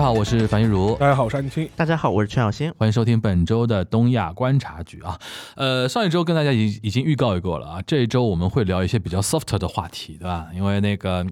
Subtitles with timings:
[0.00, 0.96] 大家好，我是樊玉茹。
[0.96, 1.68] 大家好，我是安青。
[1.76, 2.72] 大家好，我是陈小新。
[2.78, 5.20] 欢迎收听本周的东亚观察局啊。
[5.56, 10.46] 呃，上一周跟大家已已经预告一过了啊，这一周我们会聊一些比较 soft 的话题，对吧？
[10.54, 11.22] 因为那个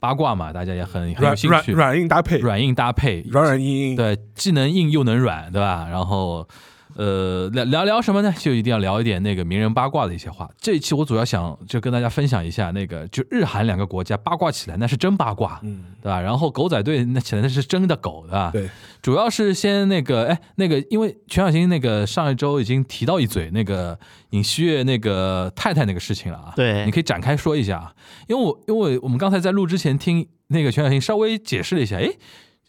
[0.00, 5.86] 八卦嘛，大家也很很有兴趣，软软硬搭配，软硬搭配，软软硬硬，对，既能硬又能软，对吧？
[5.88, 6.48] 然后。
[6.98, 8.34] 呃，聊聊聊什么呢？
[8.40, 10.50] 就一定要聊一点那个名人八卦的一些话。
[10.60, 16.20] 这一期我主要想就跟大家分享一下那个，就日韩两个国家八卦起来那是真八卦，嗯，对吧？
[16.20, 18.50] 然后狗仔队那起来那是真的狗，对吧？
[18.52, 18.68] 对，
[19.00, 23.96] 主要是先那个，哎，那个，因为全小新那个上一周已经提到一嘴那个
[24.30, 27.94] 尹锡悦那个太太那个事情了啊，对，你可以展开说一下，
[28.26, 32.10] 因为我因为我们刚才在录之前听那个全小新稍微解释了一下，哎。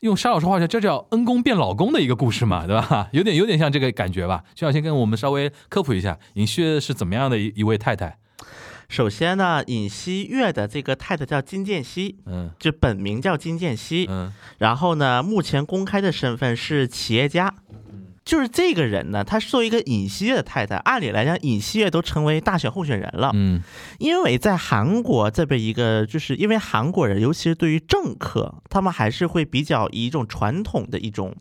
[0.01, 3.09] 用沙老师话讲，这叫恩公变老公的一个故事嘛， 对吧？
[3.11, 4.43] 有点有点像这个感觉吧。
[4.55, 8.17] 就要先跟我们稍微科普一下，尹锡悦是怎么样的一一位太太。
[8.87, 17.53] 首先呢，尹锡悦的这个太太叫金建熙，嗯，就本名叫金建熙，嗯，然后呢，目前公开的身份是企业家。
[18.25, 23.31] 就是这个人呢，他作为一个尹锡悦的太太，按理来讲，尹锡悦都成为大选候选人了。
[23.33, 23.63] 嗯，
[23.97, 31.35] 因为在韩国这边一个，就是因为韩国人，尤其是对于政客，他们还是会比较以一种传统的一种，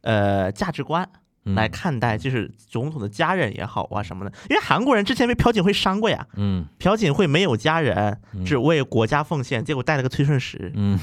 [0.00, 1.08] 呃，价值观
[1.44, 4.32] 来看待，就是总统的家人也好啊什么的。
[4.48, 10.98] 因为韩国人之前被朴槿惠伤过呀，嗯，朴槿惠没有家人，只为国家奉献，结果带了个崔顺实，嗯，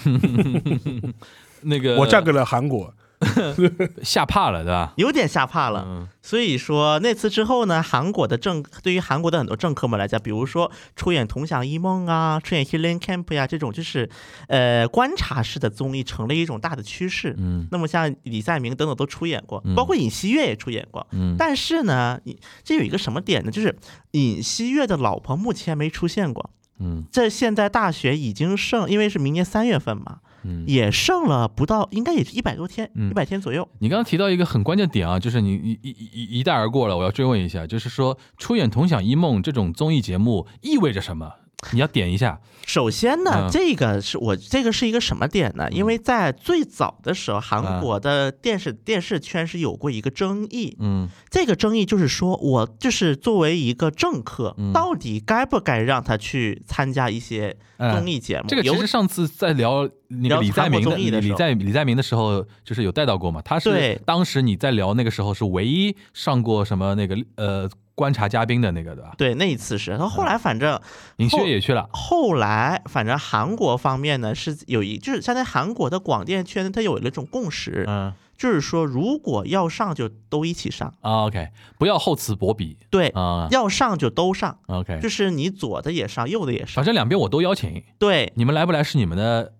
[1.61, 2.93] 那个我嫁给了韩国。
[4.01, 4.93] 吓怕了，对吧？
[4.95, 6.07] 有点吓怕了。
[6.21, 14.09] 所以说那次之后呢，韩国的政对于韩国的很多政客们来讲，比如说出演《同享一梦》啊，出演《Helen Camp》呀，这种就是
[14.47, 17.35] 呃观察式的综艺成了一种大的趋势。
[17.37, 17.67] 嗯。
[17.71, 21.05] 那么像李在明等等都出演过，包括尹锡悦也出演过。
[21.11, 21.35] 嗯。
[21.37, 22.19] 但是呢，
[22.63, 23.51] 这有一个什么点呢？
[23.51, 23.75] 就是
[24.11, 26.49] 尹锡悦的老婆目前没出现过。
[26.79, 27.03] 嗯。
[27.11, 30.19] 这现在大学已经剩，因为是明年三月份嘛。
[30.43, 33.67] 嗯，也剩了不到，应该也是一百多天，一百天左右。
[33.79, 41.31] 你刚刚提到一个很关键点啊，就是你一一一一带而过了，我要追问一下，就是说出演《同享一梦》这种综艺节目意味着什么？
[41.71, 42.39] 你要点一下。
[42.65, 45.67] 首先呢，这个是我这个是一个什么点呢？
[45.71, 50.77] 因为在最早的时候，韩国的电视电视圈是有过一个争议。
[50.79, 58.45] 嗯，这个争议就是说，我就是作为一个政客，到底该不该让他去参加一些综艺节目？
[58.47, 63.41] 这个其实上次在聊那个李在明的李在李在明的时候，就是有带到过嘛。
[63.41, 67.67] 他是当时你在聊那个时候是唯一上过什么那个呃。
[67.99, 69.13] 观察嘉宾的那个对吧？
[69.17, 69.97] 对，那一次是。
[69.97, 70.79] 他后来反正
[71.17, 71.89] 尹锡悦也去了。
[71.91, 80.93] 后来反正韩国方面呢是有一，就是相当于韩国的广电圈，它有了一种共识，嗯，就是说如果要上就都一起上。
[81.01, 89.51] 啊，OK，不要厚此薄彼，对啊，要上就都上，OK，就是你左的也上，右的也上，反正两边我都邀请，对，你们来不来是你们的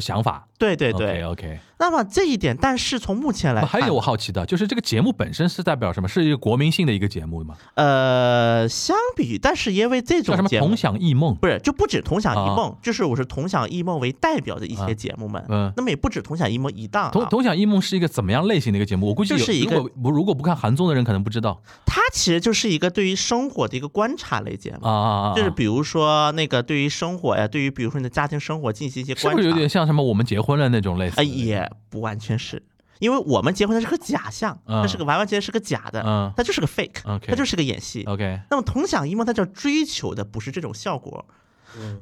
[0.00, 1.58] 想法，对对对，OK。
[1.82, 6.06] 那么这一点，但是从目前来，还有我好奇的，就是这个节目本身是代表什么？
[6.06, 7.56] 是一个国民性的一个节目吗？
[7.74, 15.44] 呃，相比，但是因为这种什么同享异梦，不是就不止同享异梦，就是我是同享异梦为代表的一些节目们。
[15.48, 17.10] 嗯，那么也不止同享异梦一档。
[17.10, 19.08] 同同享异梦是一个怎么样类型的一个节目？
[19.08, 31.24] 我估计就是一个，如果如果不看韩综的人可能不知道，它其实就是一个对于生活的一个观察类节目啊，就是比如说那个对于生活呀，对于比如说你的家庭生活进行一些观察，是不是有点像什么我们结婚了那种类似？
[31.24, 32.62] 也不完全是。
[32.98, 38.04] 因为我们结婚，它是个假象，它是个完完全全是个假的，它就是个 fake，它就是个演戏。
[38.04, 41.24] OK，那么同享一梦，它叫追求的不是这种效果。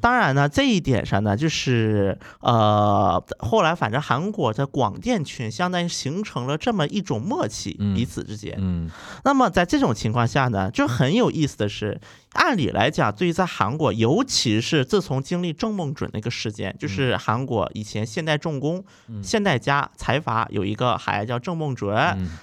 [0.00, 8.56] 当然呢，这一点上呢，就是呃，后来反正韩国的广电圈相当于形成了这么一种默契，彼此之间。
[8.58, 8.90] 嗯，
[9.24, 12.00] 那么在这种情况下呢，就很有意思的是，
[12.32, 18.84] 按理来讲，对于在韩国，尤其是自从经历郑梦准那个事件，就是韩国以前现代重工、
[19.22, 21.96] 现代家财阀有一个孩子叫郑梦准，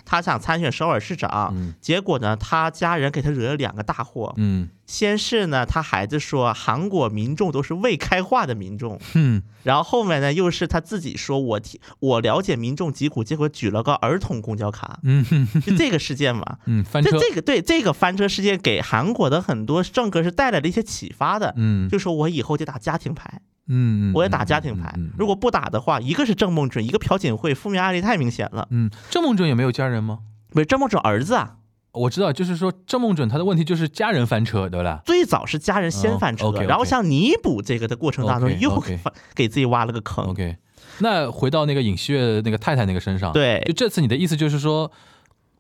[0.06, 4.34] 他想参选首尔市长，结果呢，他家人给他惹了两个大祸。
[4.38, 4.70] 嗯。
[4.88, 11.60] 先是呢，他孩子说韩国民众都是未开化的民众，嗯，然后后面呢又是他自己说我
[12.00, 15.26] 我了解民众疾苦，结果举了个儿童公交卡，嗯，
[15.66, 30.20] 就这个事件嘛，嗯，翻车，这个对这个翻车事件给韩国的很多政客是带来了一些启发的，嗯，就说我以后就打家庭牌，嗯，我也打家庭牌，如果不打的话，一个是郑梦准，一个朴槿惠，负面案例太明显了，嗯，郑梦准也没有家人吗？
[30.52, 31.56] 不是郑梦准儿子啊。
[31.94, 35.02] 我知道，就是说郑梦准他的问题就是家人翻车，对吧？
[35.04, 38.80] 最早是家人先翻车，然后像弥补这个的过程当中又
[39.34, 40.26] 给自己挖了个坑。
[40.26, 40.58] OK，
[41.00, 44.92] 那回到那个尹锡悦那个太太那个身上，对，就这次你的意思就是说，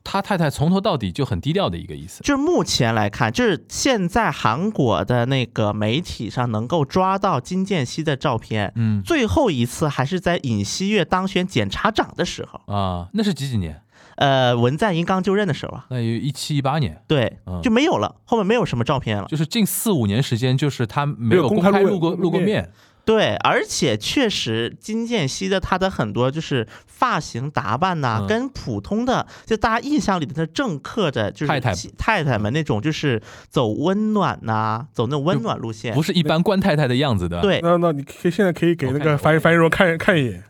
[0.09, 2.23] 他太太从头到底就很低调的一个意思。
[2.23, 13.81] 就是目前来看，就是现在韩国的那个媒体上能够抓到金建熙的照片，嗯最后一次还是在尹锡悦当选检察长的时候，啊，那是几几年？
[14.15, 19.25] 呃，文在寅刚就任的时候啊，那有一七一八年，对嗯，就没有了，后面没有什么照片了。
[19.27, 22.71] 就是近四五年时间，就是他没有公开露过露过面。
[23.07, 36.03] 对，而且确实金建熙的他的很多就是发型打扮呐、嗯跟普通的就大家印象里的政客的，就是太太太太们那种就是走温暖呐、走那种温暖路线不。
[36.03, 40.43] 是一般官太太的样子的。，对，那那你可以现在可以给那个樊樊玉茹看看一眼，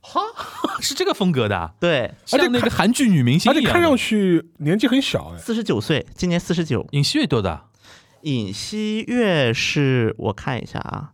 [0.00, 0.20] 哈
[0.80, 3.62] 是这个风格的啊，对，像那个韩剧女明星一样。
[3.62, 5.38] 而且看上去年纪很小哎。
[5.38, 6.86] 四十九岁，今年四十九。
[6.92, 7.67] 尹锡悦多大？
[8.22, 11.12] 尹锡悦是我看一下啊，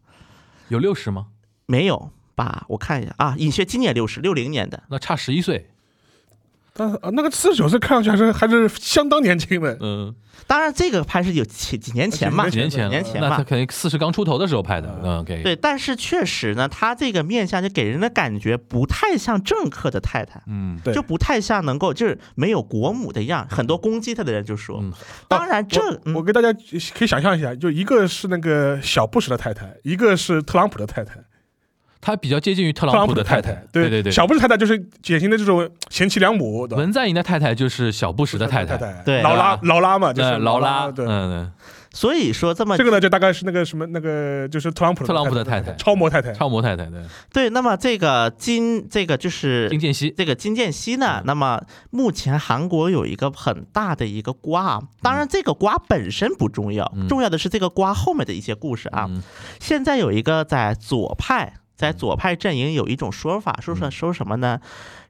[0.68, 1.26] 有六十吗？
[1.66, 2.64] 没有吧？
[2.70, 4.82] 我看一下啊，尹锡悦今年六十，六零年的。
[4.88, 5.70] 那差十一岁。
[6.76, 9.78] 但是啊，那个四十九岁看上去还是还是相当年轻的。
[9.80, 10.12] 嗯，
[10.44, 15.00] 当然，这个拍是有几几年前嘛，几几年前几，年前嘛那他肯定四十刚出头的时候拍的。
[15.04, 15.24] 嗯。
[15.24, 23.46] 对，但是确实呢，他这个面相就给人的感觉不太像政客的太太，嗯对就不太像能够就是没有国母的样。
[23.48, 24.92] 很多攻击他的人就说，嗯
[25.28, 25.80] 当然这
[26.12, 31.20] 我给大家可以想象一下，就一个是那个小布什的太太，一个是特朗普的太太。
[32.04, 34.12] 他比较接近于特特朗普的太太，对对对。
[34.12, 38.76] 小布什太太就是典型的这种贤妻良母文在寅的太太就是小布什的太太。
[38.76, 41.06] 太，对劳拉啊劳拉嘛，就是呃，劳拉，对。
[41.08, 41.50] 嗯，
[41.94, 46.30] 所以说这么这个呢，就大概是那个什么那个就是特朗普的特朗普的太太超模太太。
[46.32, 47.00] 嗯，超模太太，对，
[47.32, 51.22] 对，那么这个金这个就是金建熙，这个金建熙呢，嗯。
[51.24, 51.58] 那么
[51.88, 57.08] 目前韩国有一个很大的一个瓜啊，当然这个瓜本身不重要，嗯。
[57.08, 59.06] 重要的是这个瓜后面的一些故事啊。
[59.08, 59.22] 嗯。
[59.58, 64.60] 现在有一个在左派，在左派阵营有一种说法，说说说什么呢？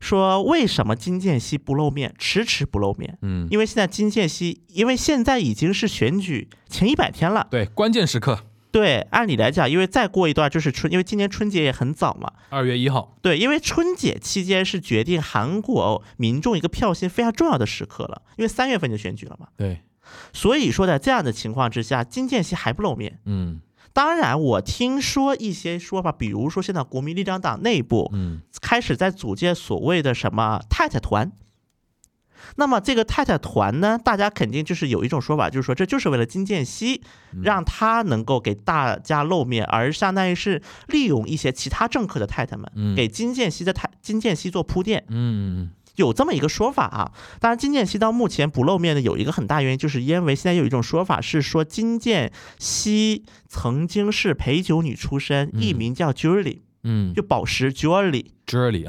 [0.00, 3.18] 说为什么金建熙不露面，迟迟不露面？
[3.22, 7.46] 嗯，因为现在金建熙，因为现在已经是选举前一百天了。
[7.50, 8.40] 对，关键时刻，
[8.72, 12.32] 对，按理来讲，因为再过一段就是春，因为今年春节也很早嘛。
[12.48, 19.48] 二月一号，对，因为春节期间是决定韩国民众一个票性非常重要的时刻了，因为三月份就选举了嘛。
[19.56, 19.82] 对，
[20.32, 23.20] 所以说在这样的情况之下，金建熙还不露面。
[23.26, 23.60] 嗯
[23.94, 28.42] 当然，我听说一些说法，比如说现在国民力量党内部嗯。
[28.60, 31.30] 开始在组建所谓的什么太太团。
[32.56, 37.02] 那么这个太太团呢，大家肯定就是有一种说法，就是说这就是为了金建熙，
[37.42, 42.94] 让他能够给大家露面，而相当于是利用一些其他政客的太太们嗯。
[42.94, 47.12] 给金建熙的太金建熙做铺垫，嗯有这么一个说法啊。
[47.40, 57.14] 当然，金建熙到目前不露面的有一个很大原因，就是因为现在有一种说法是说金建熙曾经是陪酒女出身，艺名叫 Julie，嗯。
[57.14, 57.72] 就宝石。
[57.72, 58.26] ，Jolly。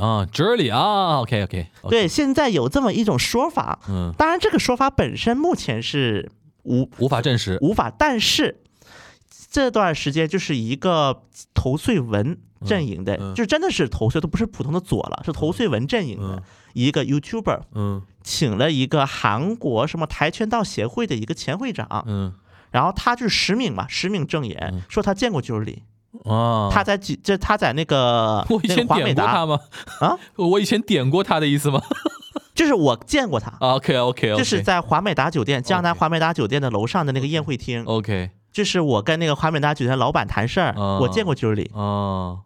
[0.01, 6.29] 啊，Jolly 啊，OK OK，对，现在有这么一种说法，嗯，当然这个说法本身目前是
[6.63, 8.59] 无无法证实，无法，但是
[9.49, 11.21] 这段时间就是一个
[11.53, 13.33] 投碎文阵营的，嗯嗯。
[13.33, 16.43] 就真的是投碎，都不是普通的左了，是投碎文阵营的、嗯
[16.75, 18.03] 一个 YouTuber，嗯。
[18.23, 22.33] 请了一个韩国什么跆拳道协会的一个前会长，嗯。
[22.71, 24.81] 然后他就是实名嘛，实名证言，嗯。
[24.89, 25.79] 说他见过 Julie，、
[26.23, 29.59] 啊，他在几这他在那个 我以前点过他吗？
[30.01, 31.81] 啊， 我以前点过他的意思吗？
[32.55, 33.51] 就是我见过他。
[33.59, 38.31] ？OK OK OK，就是在华美达酒店，江南华美达酒店的楼上的那个宴会厅，OK。
[38.51, 40.99] 就是我跟那个华美达酒店老板谈事儿，哦。
[41.01, 42.39] 我见过 Julie，哦，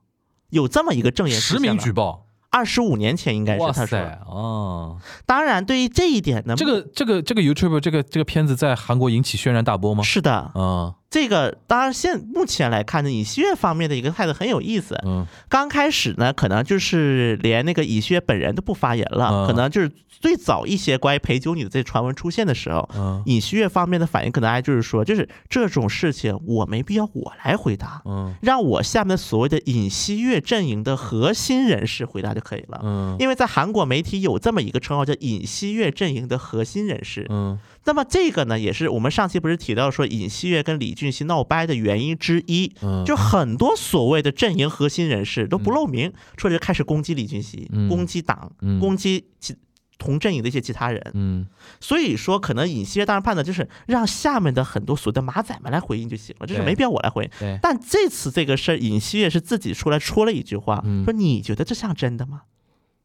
[0.49, 3.99] 有这么一个证言实名举报，二十五年前应该是哇他说。
[3.99, 10.03] 塞哦，当然，对于这一点呢，这个这个这个 YouTube 这个这个片子在韩国引起轩然大波吗？
[10.03, 14.95] 是的，啊这个当然现目前来看呢，尹锡悦方面的一个态度很有意思。
[15.05, 32.81] 嗯刚开始呢，可能就是连那个尹锡悦本人都不发言了，嗯可能就是最早一些关于陪酒女的这传闻出现的时候，嗯尹锡悦方面的反应可能还就是说，就是这种事情我没必要我来回答，嗯让我下面所谓的尹锡悦阵营的核心人士回答就可以了。
[32.83, 37.57] 嗯因为在韩国媒体有这么一个称号叫尹锡悦阵营的核心人士，嗯
[37.89, 47.89] 那么这个呢，也是我们上期不是提到说尹锡悦跟李俊熙闹掰的原因之一，嗯，就很多所谓的阵营核心人士都不露名，出来就开始攻击李俊熙，嗯。
[47.89, 48.79] 攻击党，嗯。
[48.79, 49.55] 攻击其
[49.97, 51.01] 同阵营的一些其他人。
[51.15, 51.47] 嗯。
[51.79, 57.27] 所以说，可能尹锡悦当时判断就是让下面的很多所谓的马仔们来回应就行了，就是没必要我来回。
[57.39, 61.03] 对，但这次这个事儿，尹锡悦是自己出来说了一句话，嗯。
[61.05, 62.43] 说你觉得这像真的吗？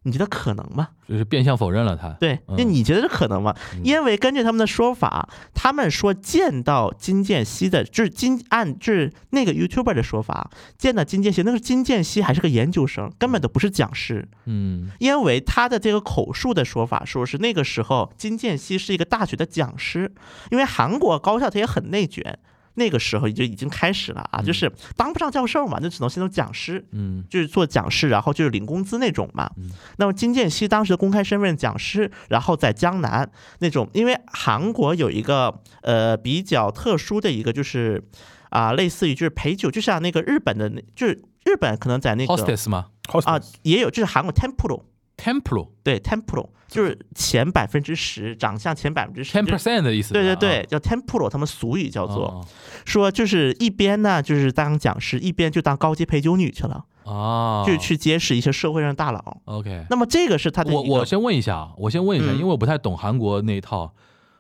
[0.05, 0.89] 你觉得可能吗？
[1.09, 2.11] 就是变相否认了他。
[2.21, 3.55] 对，嗯那你觉得这可能吗？
[3.83, 14.29] 因为根据他们的说法，他们说见到金建熙的，就是金按就是那个 YouTuber 的说法，见到金建熙，那个金建熙还是个研究生，根本都不是讲师。
[14.47, 20.13] 嗯因为他的这个口述的说法，说是那个时候金建熙是一个大学的讲师，
[20.51, 22.39] 因为韩国高校它也很内卷，
[22.75, 29.51] 那个时候就已经开始了啊，就是当不上教授嘛，就只能先做讲师，嗯就是做讲师，然后就是领工资那种嘛。
[29.99, 38.03] 那么金建熙当时的公开身份讲师，然后在江南那种，因为韩国有一个呃比较特殊的一个就是
[38.51, 42.87] 啊、类似于就是陪酒，就像那个日本的那，就是日本可能在那个，hostess 吗
[43.25, 44.83] 啊也有，就是韩国 Templo。
[45.17, 50.21] ？Templo 对，Templo 就是前百分之十，长相前百分之十 ten percent 的意思吧。
[50.21, 52.47] 对对对，叫 Templo，他们俗语叫做、哦
[52.85, 59.41] 说，就是一边呢就是当讲师，一边就当高级陪酒女去了，哦，就去结识一些社会上的大佬。
[59.45, 59.87] OK。
[59.89, 63.95] 那么这个是他的我我先问一下啊，我先问一下，嗯因为我不太懂韩国那一套。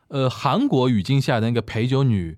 [0.08, 2.36] 呃，韩国语境下的那个陪酒女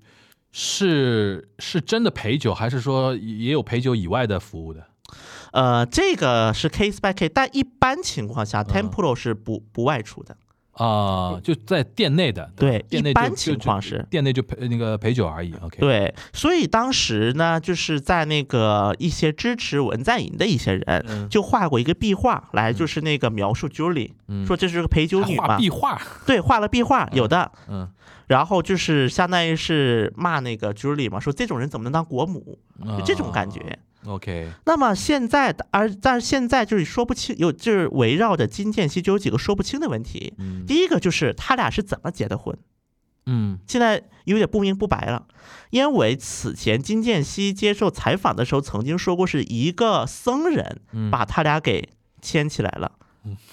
[0.53, 4.87] 是是真的陪酒，还是说也有陪酒以外的服务的？
[5.57, 10.37] 呃，这个是 case by case，但一般情况下、嗯 Templo 是不不外出的。
[10.73, 15.55] 啊、就在店内的，对店内一般情况是店内就陪那个陪酒而已。
[15.63, 27.51] OK，，对，所以当时呢，就是在那个一些支持文在寅的一些人，嗯就画过一个壁画来，就是那个描述 Julie，、嗯说这是个陪酒女画嘛，壁画，对，画了壁画，有的。
[27.69, 27.89] 嗯，
[28.27, 32.59] 然后就是相当于是骂那个 Julie 嘛，说这种人怎么能当国母，
[32.99, 33.61] 就这种感觉。
[33.61, 40.35] 啊 OK，那么现在的，而但是现在就是说不清，有就是围绕着金建熙就有几个说不清的问题。
[40.39, 42.57] 嗯第一个就是他俩是怎么结的婚，
[43.27, 45.27] 嗯现在有点不明不白了。
[45.71, 51.89] 因为此前金建熙接受采访的时候曾经说过，是一个僧人嗯，把他俩给
[52.23, 52.93] 牵起来了。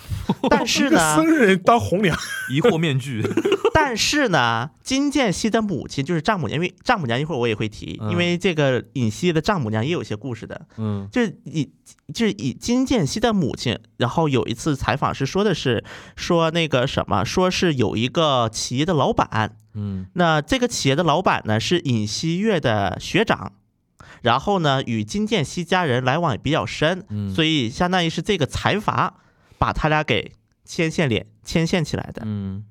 [0.50, 2.18] 但是呢，僧人当红娘，
[2.50, 3.24] 疑惑面具，
[3.74, 8.12] 但是呢，金建熙的母亲就是丈母娘，因为丈母娘一会儿我也会提，嗯。
[8.12, 10.68] 因为这个尹熙的丈母娘也有一些故事的。
[10.78, 11.08] 嗯。
[11.12, 11.70] 就是以
[12.14, 15.84] 就是以金建熙的母亲，然后有一次采访是说的是
[16.16, 20.06] 说那个什么，说是有一个企业的老板，嗯。
[20.14, 23.54] 那这个企业的老板呢是尹锡悦的学长。
[24.22, 27.34] 然后呢，与金建熙家人来往也比较深，嗯。
[27.34, 29.16] 所以相当于是这个财阀
[29.64, 30.34] 把他俩给
[30.66, 32.24] 牵线连牵线起来的。
[32.26, 32.66] 嗯。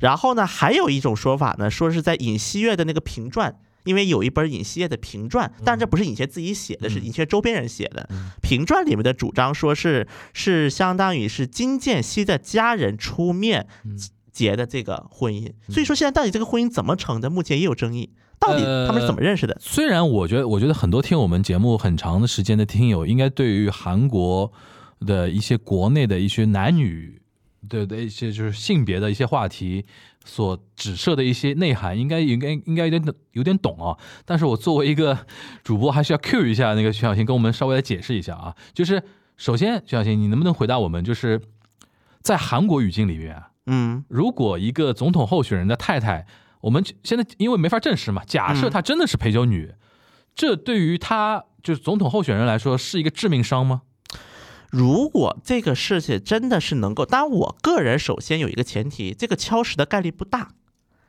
[0.00, 8.06] 然后呢，还有一种说法呢，说是在尹锡悦的那个评传，因为有一本尹锡悦的评传，但这不是尹锡悦自己写的，是尹锡悦周边人写的。
[8.42, 13.66] 评传里面的主张说是是相当于是金建熙的家人出面
[14.30, 19.56] 结的这个婚姻，所以说现在到底这个婚姻怎么成的，目前也有争议，到底他们是怎么认识的？
[19.58, 24.52] 虽然我觉得，我觉得很多听我们节目很长的时间的听友，应该对于韩国
[25.00, 27.20] 的一些国内的一些男女
[27.68, 29.84] 的的一些就是性别的一些话题
[30.24, 33.96] 所指涉的一些内涵，应该应该应该有点有点懂啊。
[34.24, 35.26] 但是我作为一个
[35.62, 38.54] 主播，还是要 cue 一下那个徐小新，跟我们稍微来解释一下啊。
[38.72, 39.02] 就是
[39.36, 41.40] 首先，徐小新，你能不能回答我们，就是
[42.20, 46.26] 在韩国语境里面啊，嗯如果一个总统候选人的太太，
[46.60, 49.72] 我们现在因为没法证实嘛，假设嗯她真的是陪酒女，
[50.34, 53.82] 这对于他就是总统候选人来说是一个致命伤吗？
[54.70, 60.50] 如果这个事情真的是能够，当然我个人首先有一个前提，这个敲实的概率不大，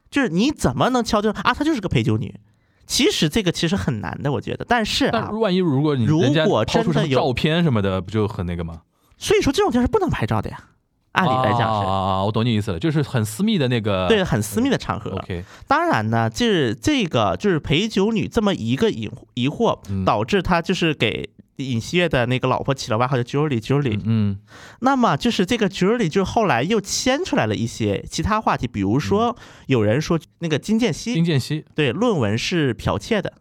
[0.10, 1.54] 就是你怎么能敲就啊？
[1.54, 2.40] 她就是个陪酒女，
[2.88, 4.66] 其实这个其实很难的，我觉得。
[4.68, 8.84] 但是啊，万一如果你如果真的有照片什么的，不就很那个吗？
[9.18, 10.69] 所以说这种地方是不能拍照的呀，
[11.14, 11.88] 按理来讲是。
[11.88, 12.24] 啊！
[12.24, 14.08] 我懂你意思了，就是很私密的那个。
[14.08, 15.12] 对，很私密的场合。
[15.12, 24.00] OK，当然呢，就是这个就是陪酒女这么一个疑疑惑嗯，导致他就是给尹锡悦的那个老婆起了外号叫 Julie Julie。
[24.06, 24.40] 嗯
[24.80, 29.36] 那么就是这个 Julie 就后来又牵出来了一些其他话题，比如说
[29.68, 33.34] 有人说那个金建金建熙，对论文是剽窃的，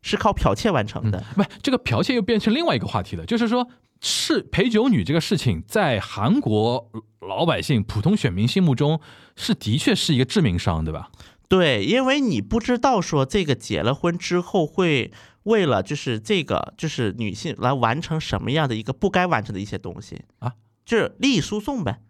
[0.00, 1.22] 是靠剽窃完成的。
[1.34, 3.68] 不是这个剽窃又变成另外一个话题了，就是说
[4.06, 9.00] 是陪酒女这个事情，在韩国老百姓、普通选民心目中
[9.34, 11.08] 是的确是一个致命伤，对吧？
[11.48, 15.10] 对，因为你不知道说这个结了婚之后会
[15.44, 20.52] 为了就是这个就是女性来完成什么样的一个不该完成的一些东西啊，
[20.84, 22.00] 就是利益输送呗。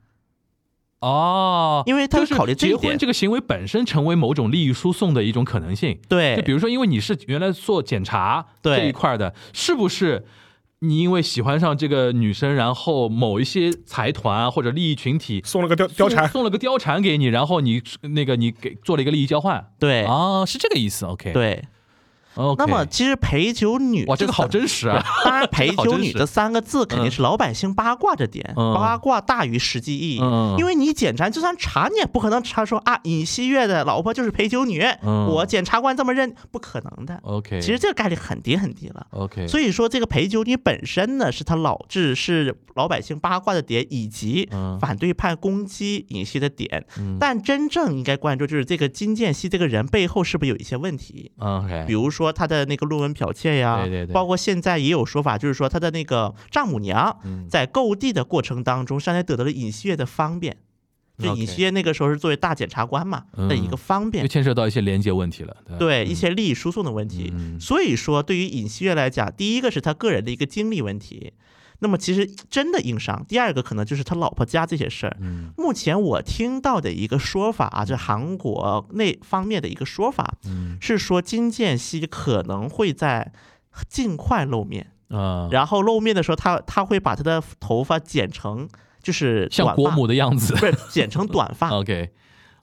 [0.99, 6.01] 哦，因为他是考虑结婚这个行为本身成为某种利益输送的一种可能性。
[6.09, 10.27] 对就比如说，因为你是原来做检查对这一块的，是不是？
[10.87, 21.07] 你因为喜欢上这个女生，然后某一些财团啊或者利益群体送了个貂貂蝉送，了个貂蝉给你，然后你那个你给做了一个利益交换对哦，是这个意思。
[21.07, 21.64] OK，，对。
[22.59, 25.03] 那么其实陪酒女哇，这个好真实啊！
[25.25, 30.21] 当然， 陪酒女这三个字肯定是老百姓八卦的点，嗯八卦大于实际意义。
[30.21, 37.19] 嗯因为你检查就算查，你也不可能查说啊，尹锡悦的老婆就是陪酒女，嗯我检察官这么认，不可能的。
[37.23, 39.07] OK，其实这个概率很低很低了。
[39.11, 46.85] OK，所以说，这个陪酒女本身呢，是他老治是老百姓八卦的点，以及嗯反对派攻击尹锡的点。
[46.99, 54.12] 嗯但真正应该关注就是这个金建熙这个人背后是不是有一些问题？OK，比如说他的那个论文剽窃呀，对对对。
[54.12, 57.49] 包括现在也有说法，就是说他的那个丈母娘嗯。
[57.49, 60.57] 在购地的过程当中，上来得到了尹锡悦的方便。
[61.16, 63.47] 就尹锡悦那个时候是作为大检察官嘛嗯。
[63.49, 64.25] 的一个方便。
[64.25, 66.04] 就，牵涉到一些廉洁问题了，对。
[66.04, 67.31] 一些利益输送的问题。
[67.33, 67.61] 嗯。
[67.61, 71.33] 所以说，对于尹锡悦来讲，第一个是他个人的一个经历问题，
[71.85, 75.14] 那么其实真的硬伤；第二个可能就是他老婆家这些事儿。
[75.21, 75.53] 嗯。
[75.59, 80.79] 目前我听到的一个说法啊，就韩国那方面的一个说法嗯。
[80.81, 83.31] 是说，金建熙可能会在
[83.87, 88.67] 尽快露面，啊，然后露面的时候，他他会把他的头发剪成
[89.03, 90.55] 就是像国母的样子。
[90.55, 92.11] 不是剪成短发，， OK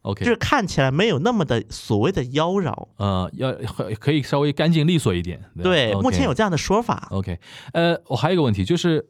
[0.01, 2.87] OK，就是看起来没有那么的所谓的妖娆。
[2.97, 3.53] 呃，要
[3.99, 7.07] 可以稍微干净利索一点，对，吧目前有这样的说法。
[7.11, 7.39] OK，
[7.73, 9.07] 呃，我还有一个问题就是。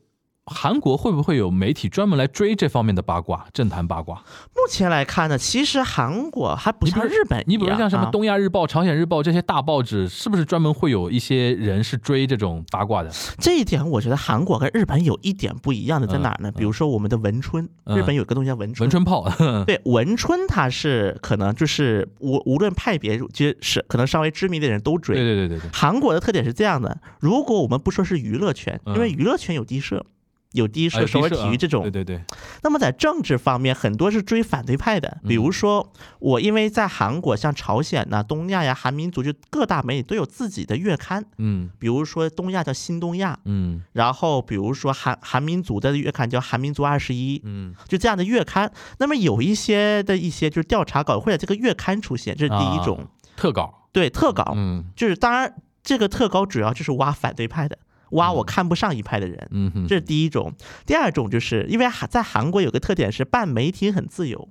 [0.54, 4.18] 韩国会不会有媒体专门来追这方面的八卦、政坛八卦？
[4.54, 13.10] 目前来看呢，其实韩国还不像日本你比如像什么啊《东亚日报》《朝鲜日报》这些大报纸，是不是专门会有一些人是追这种八卦的？
[13.40, 16.52] 这一点，我觉得韩国跟日本有一点不一样的在嗯哪儿呢？
[16.52, 18.82] 比如说我们的文春，嗯日本有一个东西叫文春。
[18.82, 19.28] 文春炮，
[19.66, 25.16] 对文春，它是可能就是无无论派别，其实是可能稍微知名的人都追。
[25.16, 30.06] 对对对对对，韩国的特点是这样的：如果我们不说是娱乐圈，嗯因为娱乐圈有地社，
[30.54, 31.84] 有第一社、首尔体育这种。
[31.84, 32.22] 对，对对，
[32.64, 35.18] 那么在政治方面，很多是追反对派的。
[35.24, 41.24] 嗯比如说，我因为在韩国，像朝鲜呐、东亚呀、韩民族，就各大媒体都有自己的月刊。
[41.38, 41.70] 嗯。
[41.80, 43.82] 比如说东亚叫新东亚，嗯。
[43.94, 48.72] 然后比如说韩韩民族的月刊叫韩民族二十一，嗯，就这样的月刊。
[49.00, 53.08] 那么有一些的一些就是调查稿会在这个月刊出现，这是第一种。
[53.38, 54.84] 特稿，对，特稿，啊嗯。
[54.96, 57.78] 就是当然这个特稿主要就是挖反对派的，
[58.12, 59.48] 挖我看不上一派的人。
[59.52, 60.54] 嗯哼，这是第一种，
[60.86, 64.50] 第二种就是因为韩在韩国有个特点是办媒体很自由，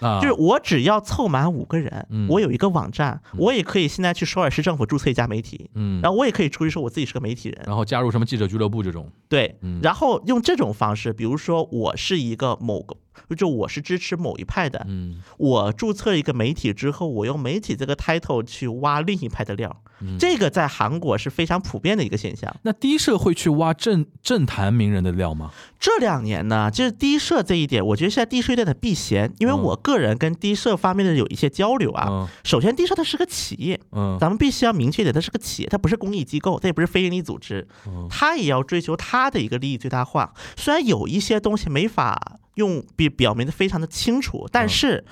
[0.00, 2.26] 啊，就是我只要凑满五个人，嗯。
[2.28, 12.96] 我有一个网站，我也可以现在去首尔市政府注册一家媒体，嗯，然后我也可以出去说我自己是个媒体人，然后加入什么记者俱乐部这种，对嗯，然后用这种方式，比如说我是一个某个，
[13.36, 22.54] 就我是支持某一派的，嗯我注册一个媒体之后，我用媒体这个 title 去挖另一派的料，嗯这个在韩国是非常普遍的一个现象。
[22.62, 25.50] 那低社会去挖政政坛名人的料吗？
[25.78, 32.06] 这两年呢，就是低社这一点，我觉得现在低社有点的避嫌，因为嗯我个人跟低社方面的有一些交流啊。
[32.08, 40.32] 嗯首先，低社它是个企业，嗯咱们必须要明确一点，它是个企业，它不是公益机构，它也不是非营利组织，嗯它也要追求它的一个利益最大化。
[40.56, 45.04] 虽然有一些东西没法用比表明的非常的清楚，但是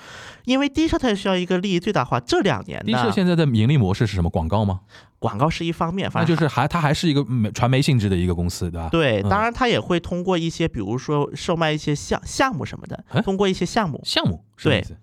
[0.45, 4.29] 因为低社它也需要一个利益最大化，这两年呢，低社现在的盈利模式是什么？
[4.29, 4.81] 广告吗？
[5.19, 8.89] 广告是一方面，那反正就是还它还是一个媒传媒性质的一个公司，对吧？
[8.89, 9.29] 对，嗯。
[9.29, 14.97] 当然它也会通过一些，比如说售卖一些项项目什么的哎，通过一些项目，项目什么意思？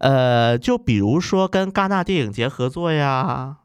[0.00, 3.58] 呃，就比如说跟戛纳电影节合作呀，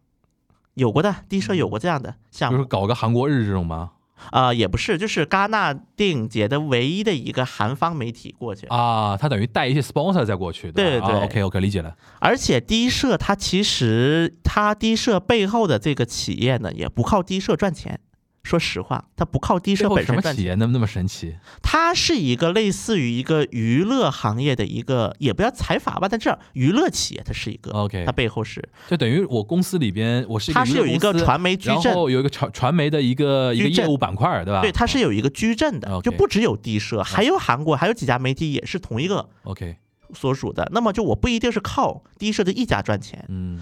[0.76, 3.92] 有过的，低社有过这样的项就是目搞个韩国日这种吗？
[4.32, 11.00] 啊、也不是，就是戛纳电影节的唯一的一个韩方媒体过去，啊，他等于带一些 sponsor 再过去，对？
[11.00, 11.96] 对对啊 OK OK，理解了。
[12.20, 18.00] 而且低社它其实它低社背后的这个企业呢，也不靠低社赚钱。
[18.46, 21.36] 说实话，它不靠低社背后什么本身赚钱，企业那么那么神奇？
[21.64, 34.62] 它是一个类似于一个娱乐行业的一个，也不要财阀吧，但这娱乐企业它是一个 OK 它背后是就等于我公司里边，我是一个它是有一个传媒矩阵，然后有一个传传媒的一个一个业务板块，对吧？
[34.62, 39.76] 对，它是有一个矩阵的，就不只有低社，还有韩国还有几家媒体也是同一个 OK，
[40.14, 40.70] 所属的。
[40.72, 43.60] 那么就我不一定是靠低社的一家赚钱，嗯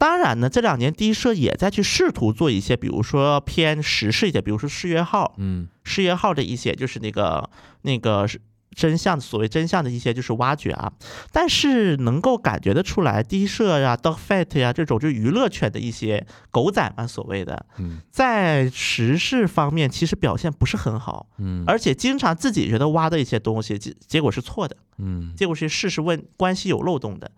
[0.00, 7.50] 当然呢，这两年低社也在去试图做一些，比如说偏时事一些，比如说事业号，嗯事业号的一些就是那个
[7.82, 8.40] 那个是
[8.74, 10.90] 真相，所谓真相的一些就是挖掘啊。
[11.32, 27.30] 但是能够感觉得出来，低社呀、Dog Fat 呀这种就娱乐圈的一些狗仔嘛，所谓的，嗯在时事方面其实表现不是很好，嗯而且经常自己觉得挖的一些东西，结结果是错的，嗯结果是事实问关系有漏洞的。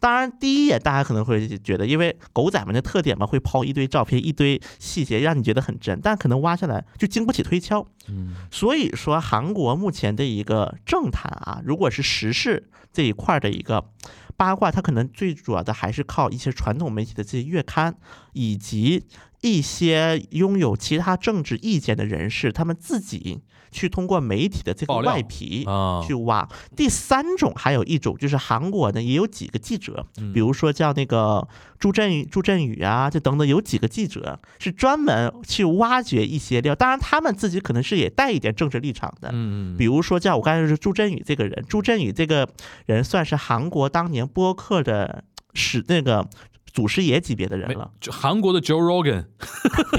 [0.00, 7.86] 当然，第一眼大家可能会觉得，因为狗仔们的特点嘛，会抛一堆照片、一堆细节，让你觉得很真，但可能挖下来就经不起推敲。
[8.08, 13.90] 嗯所以说，韩国目前的一个政坛啊，如果是时事这一块的一个
[14.36, 17.94] 八卦它可能最主要的还是靠一些传统媒体的这些月刊，
[18.32, 19.04] 以及
[19.40, 26.48] 一些拥有其他政治意见的人士，他们自己去通过媒体的这个外皮啊去挖。
[26.74, 31.46] 第三种还有一种就是韩国呢也有几个记者，嗯比如说叫那个
[31.78, 39.30] 朱振宇、朱振宇啊，就等等有几个记者是专门去挖掘一些料，当然他们自己可能是也带一点政治立场的。
[39.32, 42.48] 嗯，比如说，叫我刚才说朱振宇这个人，朱振宇这个
[42.86, 45.22] 人算是韩国当年播客的
[45.54, 46.28] 史那个
[46.72, 47.90] 祖师爷级别的人了。
[48.00, 49.24] 就韩国的 Joe Rogan，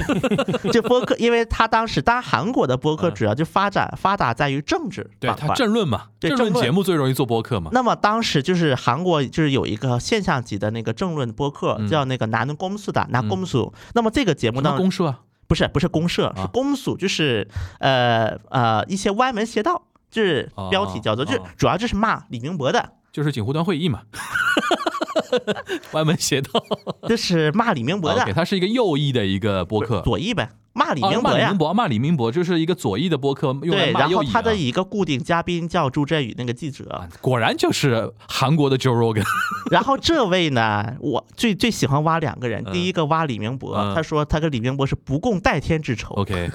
[0.72, 5.54] 这播客，因为他当时，当然韩国的播客嗯主要就发展发达在于政治对他。
[5.54, 7.70] 政论嘛，对政论节目最容易做播客嘛。
[7.72, 13.50] 那么当时就是韩国就是有一个现象级的那个政论播客，嗯叫那个南公司的南公司。
[13.94, 15.20] 那么这个节目呢，公社啊？
[15.46, 17.48] 不是不是公社，是啊公诉，就是
[17.80, 24.02] 呃呃一些歪门邪道，就是标题叫做，哦就是主要就是骂李明博的，就是锦湖端会议嘛，
[25.91, 26.49] 歪门邪道。
[27.07, 30.01] 就是骂李明博的 OK，它是一个右翼的一个播客。
[30.01, 31.57] 左翼呗，骂李啊明博呀骂李明。
[31.57, 39.25] 博，骂李明博就是一个左翼的播客，用来对，骂右翼然后他的啊一个固定嘉宾叫朱振宇那个记者啊，果然就是韩国的 Joe Rogan。
[39.71, 46.13] 然后这位呢，我最最喜欢挖两个人，嗯第一个挖李明博，嗯他说他跟李明博是不共戴天之仇。
[46.15, 46.51] OK，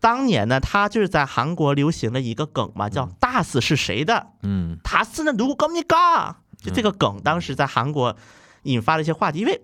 [0.00, 8.15] 当年呢，他就是在韩国流行了一个梗嘛，叫“大死是谁的嗯，他是那누굽니까？” 就这个梗，当时在韩国
[8.63, 9.61] 引发了一些话题，因为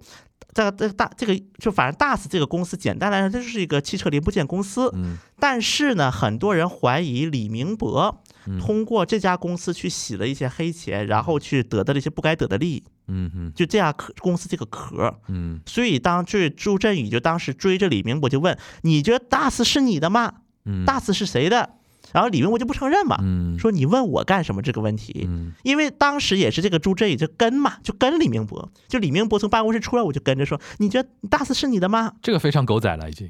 [0.53, 4.89] 这个这个大这个就反正大 s 这个公司，简单来说，它就是一个汽车零部件公司。
[4.95, 15.13] 嗯但是呢，很多人怀疑李明博嗯通过这家公司去洗了一些黑钱，然后去得到了一些不该得的利益，嗯嗯就这样壳公司这个壳。
[15.27, 20.33] 嗯所以当这朱振宇就当时追着李明博就问：“你觉得大 s 是你的吗？
[20.65, 21.75] 嗯，大四是谁的？”
[22.13, 25.25] 然后李明博就不承认嘛，嗯说你问我干什么这个问题？
[25.27, 33.29] 嗯因为当时也是这个朱振宇就跟嘛，就跟李明博，就李明博从办公室出来，我就跟着说：“你觉得大四是你的吗这个非常狗仔了已经。？”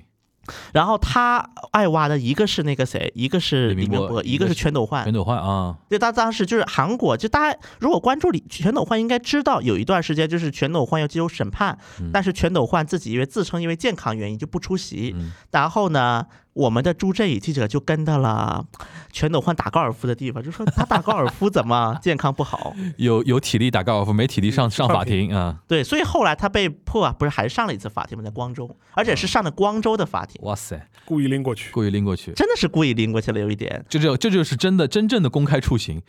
[0.72, 5.14] 然后他爱挖的一个是那个谁，一个是李明博一个是全斗焕全。
[5.14, 15.14] 斗焕啊，对他当时就是韩国，就大家如果关注李全斗焕，应该知道有一段时间就是全斗焕要接受审判，嗯但是全斗焕自己因为自称因为健康原因就不出席。
[15.18, 16.26] 嗯然后呢，
[16.58, 18.66] 我们的朱振宇记者就跟到了
[19.12, 22.74] 全斗焕打高尔夫的地方，就说他打高尔夫怎么 健康不好？
[22.98, 25.58] 有有体力打高尔夫，没体力上上法庭 啊！
[25.68, 28.24] 对，所以后来他被迫啊，不是还是上了一次法庭吗？
[28.24, 31.70] 在光州，而且是上的光州的法庭，哇塞，故意拎过去。
[31.72, 33.86] 故意拎过去，真的是故意拎过去了，有一点。
[33.88, 36.02] 这就这就是真的真正的公开处刑。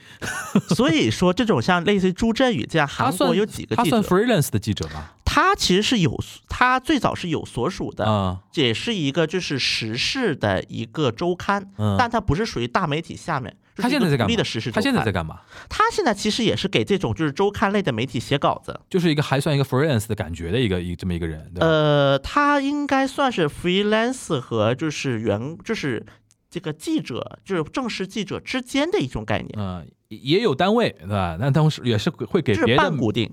[0.70, 5.12] 所以说，这种像类似于朱振宇这样， 他算韩国有几个他算，freelance 的记者吧？
[5.30, 13.54] 他其实是有，他最早是有所属的，啊，也是一个就是时事的一个周刊，嗯但它不是属于大媒体下面。
[13.76, 14.34] 是他现在在干嘛
[14.72, 15.40] 他，现在在干嘛？
[15.68, 18.80] 他现在其实也是给这种就是周刊类的媒体写稿子。
[18.90, 21.62] 就是一个还算一个 freelance 的感觉的一个一这么一个人，对？
[21.62, 26.04] 呃，他应该算是 freelance 和就是原就是
[26.50, 31.36] 这个记者，就是正式记者之间的一种概念，嗯，也有单位，对吧？
[31.38, 33.32] 但当时也是会给是别的半固定，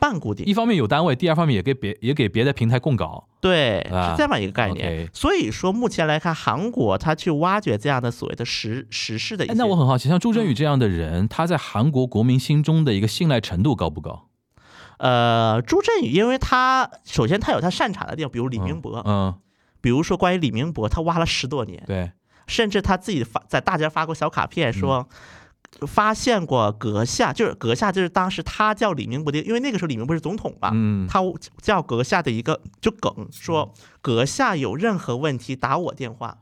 [0.00, 0.54] 半固定一。
[0.54, 3.28] 方面有单位，第二方面也给别也给别的平台供稿。
[3.40, 5.08] 对，啊是这么一个概念。
[5.12, 14.28] 所以说，目前来看，韩国他去挖掘这样的所谓的时时事的一些，哎，那我很好奇，像朱振宇这样的人，他在韩国国民心中的一个信赖程度高不高？
[14.98, 19.34] 呃，朱振宇，因为他首先他有他擅长的地方，比如李明博，嗯，
[19.80, 22.12] 比如说关于李明博，他挖了十多年，对，
[22.46, 25.08] 甚至他自己发在大街发过小卡片说。
[25.86, 31.20] 发现过阁下，就是阁下，就是当时他叫李明博的，因为那个时候李明博是总统嘛，嗯，他
[31.60, 36.38] 叫阁下的一个就梗说，阁下有任何问题打我电话，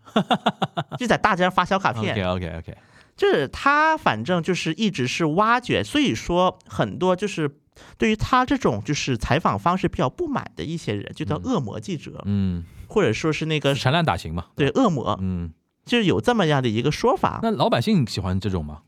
[0.98, 2.76] 就在大街上发小卡片 OK OK OK，
[3.16, 7.50] 就是他反正就是一直是挖掘，所以说很多就是
[7.96, 15.52] 对于他这种就是采访方式比较不满的一些人，就叫恶魔记者，嗯，或者说是那个陈烂打型嘛，对恶魔，嗯，
[15.84, 17.40] 就是有这么样的一个说法。
[17.42, 18.82] 那老百姓喜欢这种吗？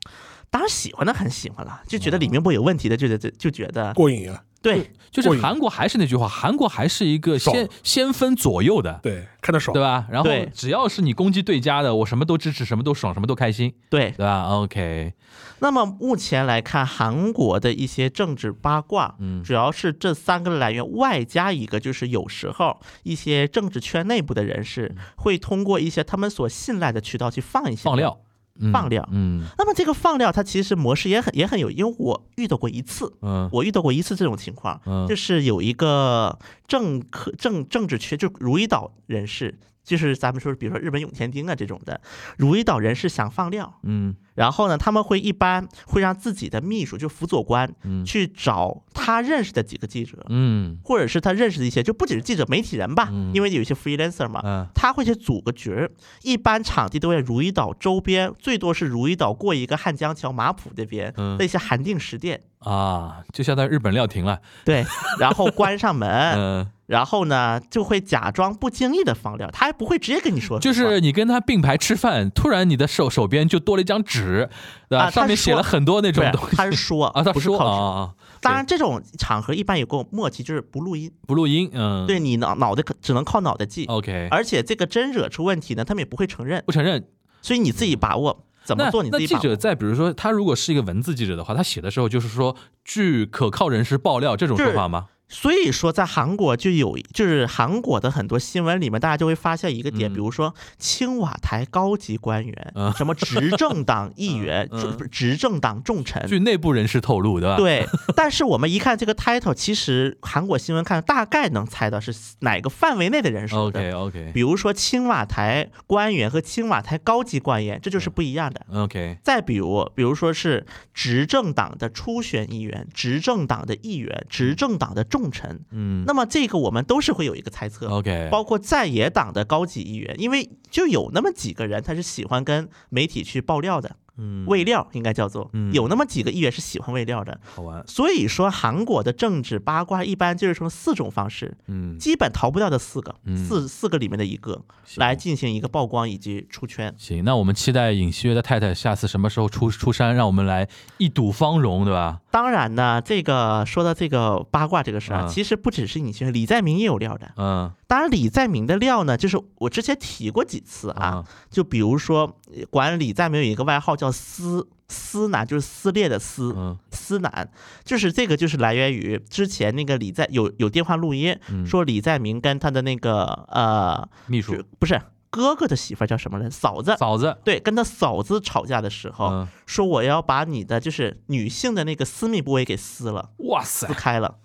[0.50, 4.42] 当然喜欢的很喜欢了，就觉得李明博有问题的，就觉得就觉得过瘾啊！
[4.62, 9.82] 对就是韩国还是那句话，韩国还是一个先先分左右的，对，看得爽对。
[9.82, 10.06] 吧？
[10.10, 14.10] 然后对只要是你攻击对家的，我什么都支持，什么都爽，什么都开心，对。
[14.10, 15.14] 对吧？OK，
[15.60, 27.96] 那么目前来看，韩国的一些政治八卦，嗯主要是这三个来源，外加一个就是有时候一些政治圈内部的人士会通过一些他们所信赖的渠道去放一些放。
[27.96, 28.24] 料，嗯
[28.72, 29.08] 放料。
[29.12, 29.44] 嗯。
[29.56, 33.48] 那么这个放料，它其实模式也很也很有，因为我遇到过一次，嗯。
[33.52, 42.00] 我遇到过一次这种情况，嗯，就是有一个政客政政治圈，就如意岛人士，就是咱们说，比如说日本永田町啊这种的，
[42.36, 44.14] 如意岛人是想放料，嗯。
[44.36, 48.04] 然后呢，他们会一般会让自己的秘书，就辅佐官，嗯。
[48.04, 55.90] 去找他认识的几个记者，嗯或者是他认识的一些，就不仅是记者、媒体人吧，嗯因为有一些 freelancer 嘛，嗯他会去组个局儿，
[56.22, 64.40] 一般场地都在如意岛周边，最多是如意岛过一个汉江桥、马浦这边嗯的一些韩定食店，啊，就相当于日本料亭了。
[64.64, 64.86] 对，
[65.18, 74.50] 然后关上门，嗯， 然后呢就会假装不经意的放料，他还不会直接跟你说，就是你跟他并排吃饭，突然你的手手边就多了一张纸，
[74.88, 75.04] 对吧？
[75.04, 77.64] 啊上面写了很多那种东西他是说啊，他说不是靠纸。
[77.64, 87.06] 啊啊，当然，这种场合一般有个默契，就是不录音，不录音，嗯，对你脑脑袋可只能靠脑袋记，，OK，而且这个真惹出问题呢，他们也不会承认，不承认。
[87.40, 89.42] 所以你自己把握怎么做，你自己把握。
[89.42, 95.06] 者在比如说他如果是一个文字记者的话，他写的时候就是说据可靠人士爆料这种说法吗？
[95.30, 104.68] 所以说，在韩国就有，就是韩国的很多新闻里面，大家就会发现一个点，嗯比如说青瓦台高级官员，嗯什么执政党议员，
[105.10, 106.26] 执政党重臣。
[106.26, 113.80] 据内部人士透露，对吧？，对，但是我们一看这个 title，其实韩国新闻看大概能猜到是哪个范围内的人说的。
[113.80, 118.66] OK OK 比如说青瓦台官员和青瓦台高级官员，这就是不一样的。
[118.74, 126.04] OK，再比如，比如说是执政党的初选议员、执政党的议员、执政党的重臣，嗯。
[126.06, 127.88] 那么这个我们都是会有一个猜测。
[127.88, 135.48] ，OK，包括在野党的高级议员，因为就有那么几个人，他是喜欢跟媒体去爆料的，嗯，喂料应该叫做。
[135.54, 137.40] 嗯，有那么几个议员是喜欢喂料的。
[137.54, 143.36] 好玩，所以说，韩国的政治八卦一般就是从四种方式，嗯，基本逃不掉的四个，嗯。
[143.36, 144.60] 四四个里面的一个
[144.96, 146.94] 来进行一个曝光以及出圈。
[146.98, 152.20] 行，那我们期待尹锡悦的太太下次什么时候出出山，让我们来一睹芳容，对吧？
[152.30, 155.28] 当然呢，这个说到这个八卦这个事儿啊，嗯。
[155.28, 157.32] 其实不只是尹锡悦李在明也有料的。
[157.36, 166.78] 嗯当然，李在明的料呢，就是我之前提过几次啊，啊，就比如说，呃管李在明有一个外号叫“撕撕男”，就是撕裂的撕，嗯。
[166.92, 167.50] 撕男，
[167.82, 174.64] 就是这个就是来源于之前那个李在有有电话录音，嗯，说李在明跟他的那个呃，秘书。
[174.78, 176.48] 不是哥哥的媳妇儿叫什么来？
[176.48, 176.94] 嫂子。
[176.96, 183.88] 嫂子，对，跟他嫂子吵架的时候，嗯，说我要把你的就是女性的那个私密部位给撕了，哇塞。
[183.88, 184.36] 撕，开了。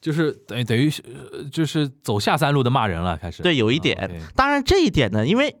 [0.00, 0.90] 就是等于等于
[1.50, 4.22] 就是走下三路的骂人了，开始，对，有一啊点。
[4.34, 5.54] 当然这一点呢，因为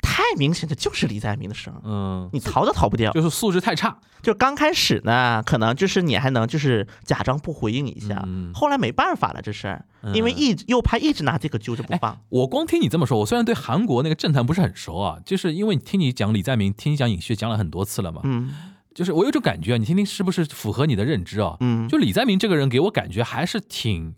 [0.00, 3.12] 太明显的就是李在明的声，嗯，你逃都逃不掉。
[3.12, 12.18] 就是素质太差，就刚开始呢，可能就是你还能就是假装不回应一下，嗯后来没办法了这事儿，嗯因为一右派一直拿这个揪着不放。
[12.30, 18.52] 我光听你这么说，我虽然对韩国那个政坛不是很熟啊，就是因为听你讲李在明，听你讲尹锡悦讲了很多次了嘛，嗯
[18.94, 21.56] 就是我有种感觉啊，你听听是不是符合你的认知啊？
[21.60, 24.14] 嗯，就李在明这个人给我感觉还是挺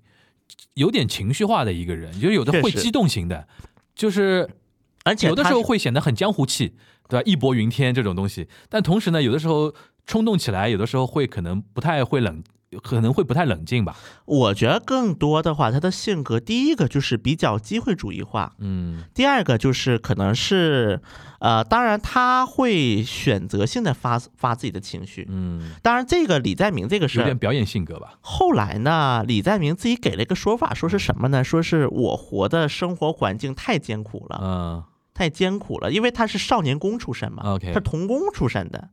[0.74, 3.46] 有点情绪化的一个人，就是有的会激动型的，
[3.94, 4.48] 就是
[5.04, 6.74] 而且有的时候会显得很江湖气，
[7.08, 7.22] 对吧？
[7.24, 9.74] 义薄云天这种东西，但同时呢，有的时候
[10.06, 12.42] 冲动起来，有的时候会可能不太会冷，
[12.78, 13.96] 可能会不太冷静吧。
[14.24, 21.00] 我觉得更多的话，他的性格第一个就是比较机会主义化，嗯第二个就是可能是
[21.40, 25.26] 呃，当然他会选择性的发发自己的情绪。
[25.30, 28.14] 嗯，当然，这个李在明这个是有点，表演性格吧。
[28.20, 31.44] 后来呢，李在明自己给了一个说法，说是什么呢？
[31.44, 38.88] 说是我活的生活环境太艰苦了，嗯，太艰苦了，因为他是少年宫出身嘛 OK 他是童工出身的，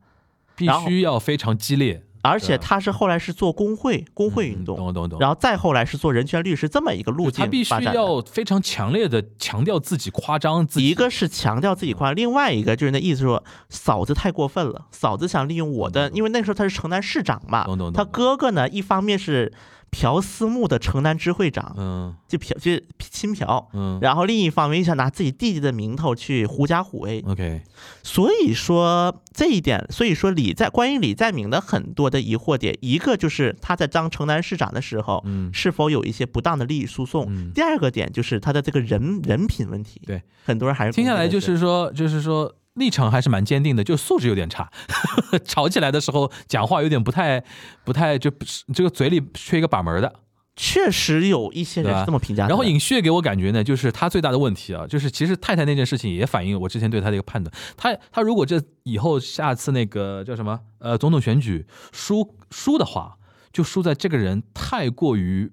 [0.54, 5.18] 必须要非常激烈，而且他是后来是做工会工会运嗯动，懂懂懂。
[5.20, 7.74] 然后再后来是做人权律师这么一个路径就他必须。
[7.92, 10.88] 要非常强烈的强调自己、夸张自己。
[10.88, 19.52] 一个是强调自己夸，另外一个就是那意思说嫂子太过分了，嫂子想利用我的，因为那时候他是城南市长嘛懂懂懂，他哥哥呢一方面是
[19.92, 22.16] 朴思木的城南支会长，嗯。
[22.26, 23.98] 就朴就亲朴，嗯。
[24.00, 27.60] 然后另一方面又想拿自己弟弟的名头去狐假虎威，，OK，
[28.02, 35.52] 所以说这一点，所以说李在关于李在明的很多的疑惑点，一个就是他在当城南市长的时候，嗯。
[35.52, 37.26] 是否有一些不当的利益输送？
[37.28, 40.00] 嗯，第二个点就是他的这个人人品问题。
[40.06, 44.70] 对，很多人还是听下来就是说，就是说立场还是蛮坚定的，就素质有点差，
[45.44, 47.44] 吵起来的时候讲话有点不太
[47.84, 48.30] 不太就
[48.74, 50.20] 这个嘴里缺一个把门的。
[50.54, 52.50] 确实有一些人是这么评价的。
[52.50, 57.50] 然后尹旭给我感觉呢，就是他最大的问题啊，就是其实太太那件事情也反映我之前对他的一个判断。
[57.74, 63.16] 他他如果这以后下次那个叫什么呃总统选举输输的话，
[63.50, 65.50] 就输在这个人太过于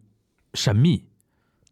[0.53, 1.05] 神秘，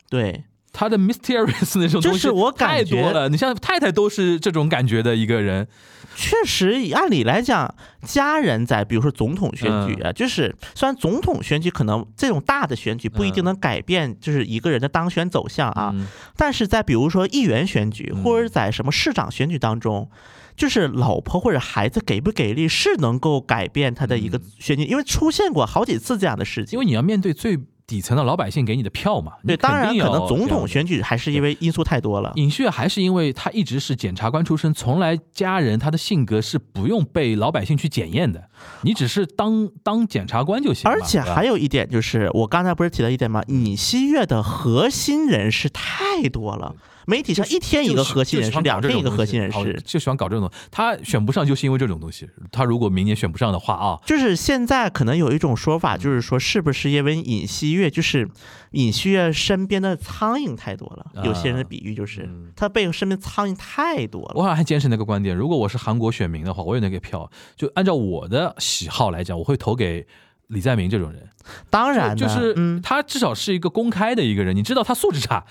[0.09, 0.45] 对
[0.77, 3.27] 他的 mysterious 那种东西就是我感觉太多了。
[3.29, 5.67] 你像太太都是这种感觉的一个人，
[6.15, 20.07] 确实，按理来讲，家人在比如说总统选举啊，就是虽然总统选举可能这种大的选举不一定能改变就是一个人的当选走向啊，嗯但是在比如说议员选举嗯或者在什么市长选举当中。
[20.55, 26.75] 就是老婆或者孩子给不给力是能够改变他的一个选举，因为出现过好几次这样的事情。
[26.75, 29.31] 因为你要面对最底层的老百姓给你的票嘛。
[29.47, 32.33] 对，当然可能总统选举还是因为因素太多了。
[32.35, 38.49] 尹旭还是因为他一直是检察官出身，从来家人他的性格是不用被老百姓去检验的，
[38.81, 40.91] 你只是当当检察官就行。
[40.91, 43.41] 而且还有一点就是，我刚才不是提到一点吗？
[43.47, 46.75] 尹锡悦的核心人士太多了，
[47.09, 49.81] 媒体上一天一个核心人士，两天一个核心人士。
[49.85, 50.67] 就喜欢搞这种东西。
[50.69, 52.29] 他选不上就是因为这种东西。
[52.51, 58.29] 他如果明年选不上的话啊，就是现在可能有一种说法，就是说是不是因为尹锡悦，就是
[58.71, 61.21] 尹锡悦身边的苍蝇太多了？
[61.21, 64.33] 啊有些人的比喻就是嗯他背后身边苍蝇太多了。
[64.35, 65.33] 我好像还坚持那个观点。
[65.33, 70.05] 如果我是韩国选民的话，我也能给票，就按照我的喜好来讲，我会投给
[70.47, 71.29] 李在明这种人。
[71.69, 75.45] 当然呢，就是嗯，他至少是一个公开的一个人，你知道他素质差，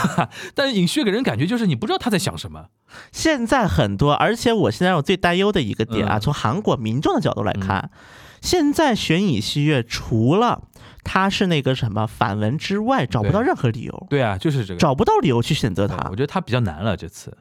[0.54, 2.66] 但是尹旭给人感觉就是你不知道他在想什么。
[3.12, 7.90] 现在很多，而且我现在我最担忧的一个点啊，嗯从韩国民众的角度来看，
[8.40, 10.62] 现在选尹锡悦除了
[11.02, 14.80] 他是那个什么反文之外，找不到任何理由，对啊，就是这个。
[14.80, 16.16] 找不到理由去选择他我。
[16.16, 17.36] 觉得他比较难了这次，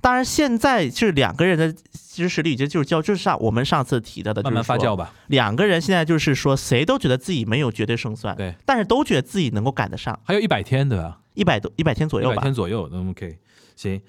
[0.00, 4.96] 当然，现在就是两个人的其实实力已经就是叫就是上我们上次提到的，慢慢发酵。
[4.96, 5.12] 吧。
[5.28, 11.20] 两个人现在就是说，谁都觉得自己没有绝对胜算，对，但是都觉得自己能够赶得上还有一百天，对吧？
[11.34, 12.42] 一百多一百天左右吧一百。
[12.42, 13.38] 天左右，那 OK，
[13.76, 14.00] 行。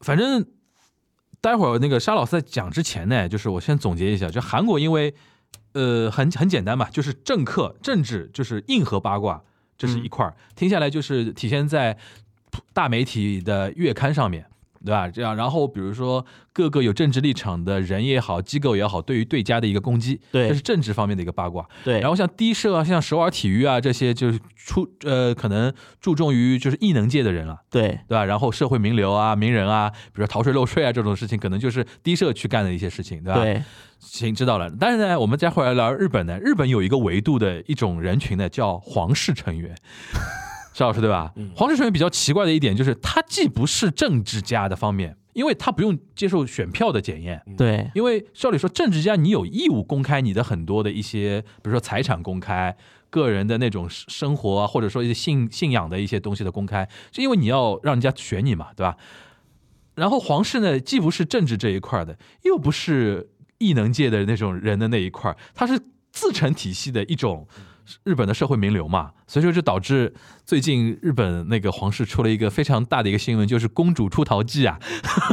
[0.00, 0.44] 反正
[1.40, 5.14] 待会儿那个沙老师在讲之前呢，就是我先总结一下，就韩国因为
[5.72, 9.42] 呃很很简单嘛，就是政客政治就是硬核八卦，
[9.76, 11.98] 这是一块儿，听下来就是体现在
[12.72, 14.46] 大媒体的月刊上面。
[14.86, 15.08] 对吧？
[15.08, 21.66] 这样，然后比如说各个有政治立场的人也好，机构也好，对于对家的一个攻击，对这是政治方面的一个八卦。
[21.84, 28.24] 对，然后像低社啊，像首尔体育啊这些，就是出呃可能注重于就是异能界的人了，对对吧？
[28.24, 33.62] 然后社会名流啊、名人啊，比如说逃税漏税啊这种事情，可能就是低社去干的一些事情，对吧？，对
[33.98, 34.70] 行，知道了。
[34.78, 39.74] 但是呢，我们再回来聊日本呢，日本有一个维度的一种人群呢，叫皇室成员。
[40.76, 41.32] 邵老师对吧？
[41.54, 52.76] 皇室成员比较奇怪的一点就是，他既不是政治家的方面，因为他不用接受选票的检验，对因为照理说，政治家你有义务公开你的很多的一些，比如说财产公开、
[53.08, 58.98] 个人的那种生生活啊，或者说一些信信仰的一些东西的公开，是因为你要让人家选你嘛，对吧？
[59.94, 65.80] 然后皇室呢，既不是政治这一块的，又不是异能界的那种人的那一块，他是
[66.12, 67.48] 自成体系的一种
[68.04, 70.12] 日本的社会名流嘛，所以说就导致
[70.44, 74.78] 最近日本那个皇室出了一个非常大的一个新闻，就是公主出逃记啊。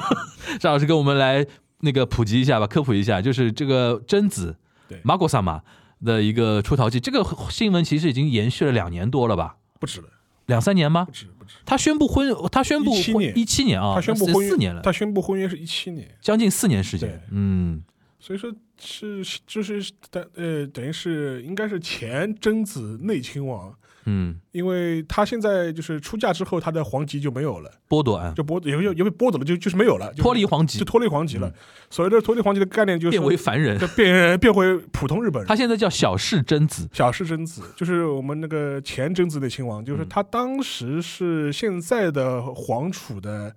[0.59, 1.45] 张老师跟我们来
[1.79, 4.99] 那个普及一下吧，科普一下，就是这个贞子对。
[5.03, 5.61] 马果萨玛
[6.03, 10.07] 的一个出逃记，这个新闻其实已经延续了两年多了吧，不止了，
[10.45, 11.05] 两三年吗？
[11.05, 11.11] 不？
[11.11, 11.55] 止不止。
[11.65, 13.33] 他宣布婚，他宣布17年。
[13.33, 17.81] 婚一七年啊，他宣布婚约四年了，他宣布婚约是一七年，将近四年时间，嗯，
[18.23, 31.49] 所以说是就是等呃等于是应该是前贞子内亲王，嗯，因为他现在就是出嫁之后，他的皇籍就没有了，剥夺啊，就剥也也也被剥夺了，就就是没有了，就脱离皇籍就，脱离皇籍了。
[31.49, 31.53] 嗯
[31.89, 33.77] 所谓的脱离皇籍的概念就是变为凡人。
[33.77, 35.47] 就变变回普通日本人。
[35.47, 43.53] 他现在叫小室贞子，小室贞子就是我们那个前贞子内亲王，嗯就是他当时是现在的皇储的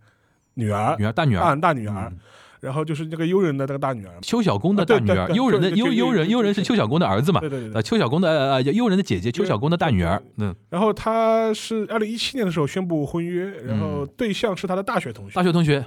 [0.54, 2.18] 女儿，女儿大女大儿，大女儿，嗯
[2.60, 4.12] 然后就是那个悠人的那个大女儿。
[4.22, 7.40] 邱小公的大女儿，悠人的悠悠人就悠人是邱小公的儿子嘛？
[7.42, 7.82] 呃，对对对对。
[7.82, 15.84] 邱小公的呃呃悠人的姐姐，邱小公的大女儿，嗯，然后他是二零一七年的时候宣布婚约，然后嗯对象是他的大学同学大，学同学，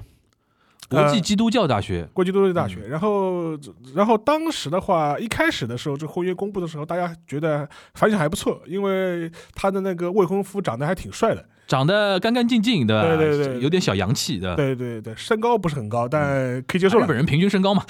[0.90, 2.80] 国际呃基督教大学，国际基督教大学。
[2.86, 3.58] 嗯然后，
[3.94, 11.46] 然后当时的话，一开始的时候，这婚约公布的时候，大家觉得反响还不错，因为他的那个未婚夫长得还挺帅的。
[11.70, 13.16] 长得干干净净，对吧？
[13.16, 14.56] 对对对有点小洋气的。
[14.56, 17.16] 对对对，身高不是很高，但可以接受了日本。
[17.16, 17.86] 人平均身高嘛，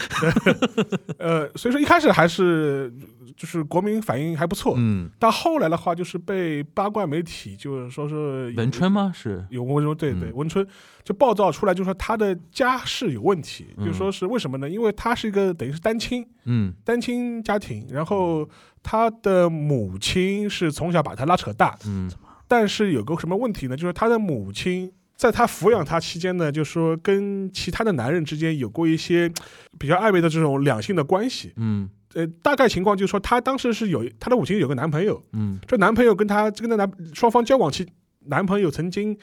[1.18, 2.92] 呃，所以说一开始还是
[3.38, 9.12] 就是国民反应还不错，嗯，但后来的话就是被八卦媒体就是说是文春吗？
[9.16, 10.68] 是，有文春对对嗯文春
[11.04, 14.70] 就暴躁出来，就说他的家世有问题，嗯就说是为什么呢？
[14.70, 18.50] 因为他是一个等于是单亲，嗯单亲家庭，然后
[18.84, 22.10] 他的母亲是从小把他拉扯大，嗯
[22.50, 23.78] 但是有个什么问题呢？
[23.78, 29.32] 就是他的母亲在他抚养他期间呢，就是说跟其他的男人之间有过一些
[29.78, 31.54] 比较暧昧的这种两性的关系。
[31.56, 37.88] 嗯呃，大概情况就是说，他当时是有他的母亲有个男朋友，嗯这男朋友跟他跟他男双方交往期
[38.26, 39.16] 男朋友曾经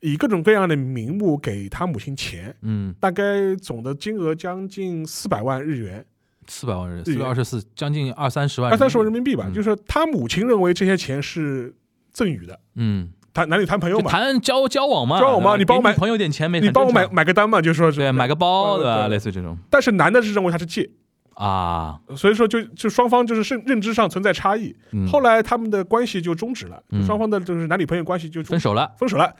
[0.00, 6.04] 以各种各样的名目给他母亲钱，嗯，大概总的金额将近四百万日元，
[6.46, 9.44] 四百万人，日元四百二十四，将近二三十万，二三十万人民币吧。
[9.48, 11.74] 嗯就是他母亲认为这些钱是
[12.12, 16.60] 赠予的，嗯，谈男女谈朋友就嘛，谈交交往嘛，交往嘛你帮我买朋友点钱没？
[16.60, 18.00] 你帮我买买个单嘛，就说是。
[18.00, 19.06] 对，买个包呃对吧？
[19.06, 19.56] 对类似于这种。
[19.70, 20.88] 但是男的是认为他是借，
[21.34, 24.74] 啊，所以说就就双方就是认认知上存在差异。
[24.92, 25.06] 嗯。
[25.06, 27.04] 后来他们的关系就终止了，嗯。
[27.06, 29.32] 双方的就是男女朋友关系就分手了，分手了。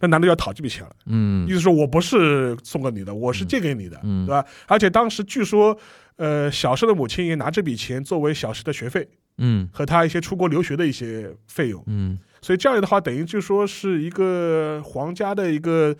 [0.00, 1.46] 那男的要讨这笔钱了，嗯。
[1.48, 4.26] 意思说我不是送给你的，我是借给你的，嗯。
[4.26, 4.44] 对吧？
[4.66, 5.76] 而且当时据说，
[6.16, 9.08] 呃，小石的母亲也拿这笔钱作为小石的学费
[9.38, 9.68] 嗯。
[9.72, 12.18] 和他一些出国留学的一些费用，嗯。
[12.40, 15.96] 所以这样的话，等于就说是一个皇家的一个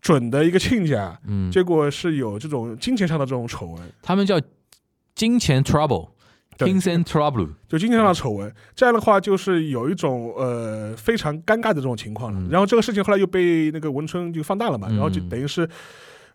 [0.00, 4.40] 准的一个亲家，嗯，结果是有这种金钱上的这种丑闻，他们叫
[5.14, 6.10] 金钱 trouble。
[6.56, 6.68] 对。
[6.68, 12.40] Kings and Trouble，就金钱上的丑闻，这样的话就是有一种呃非常尴尬的这种情况了。
[12.40, 12.48] 嗯。
[12.50, 14.94] 然后这个事情后来又被那个文春就放大了嘛，嗯。
[14.94, 15.68] 然后就等于是，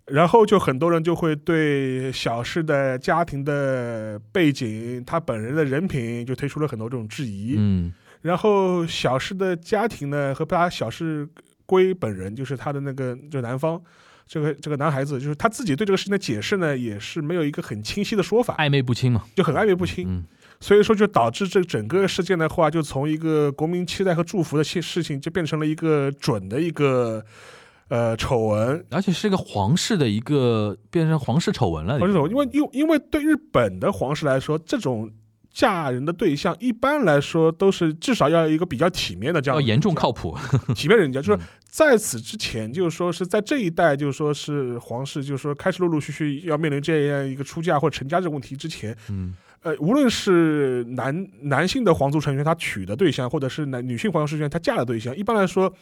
[0.08, 7.56] 然后就很多人就会对小施的家庭的背景、他本人的人品就推出了很多这种质疑。
[7.58, 11.28] 嗯然后小施的家庭呢和他小施
[11.66, 13.82] 归本人，就是他的那个就男方。
[14.26, 20.08] 这个这个男孩子，就是他自己对这个事情的解释呢，也是没有一个很清晰的说法，暧昧不清嘛，就很暧昧不清。
[20.08, 20.24] 嗯
[20.62, 27.22] 所以说，就导致这整个事件的话，就从一个国民期待和祝福的事事情，就变成了一个准的一个
[27.90, 28.86] 呃丑闻。
[28.90, 35.12] 而且是一个皇室的一个变成皇室丑闻了，或者说，因为因为因为对日本的皇室来说，这种
[35.52, 40.36] 嫁人的对象一般来说都是至少要有一个比较体面的这样要严重靠谱，
[40.74, 55.74] 体面人家，就是嗯在此之前，就是说是在这一代，就是说是皇室，就是说开始陆陆续续要面临这样一个出嫁或者成家这个问题之前，嗯呃，无论是男男性的皇族成员他娶的对象，或者是男女性皇族成员他嫁的对象，一般来说，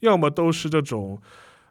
[0.00, 1.20] 要么都是这种。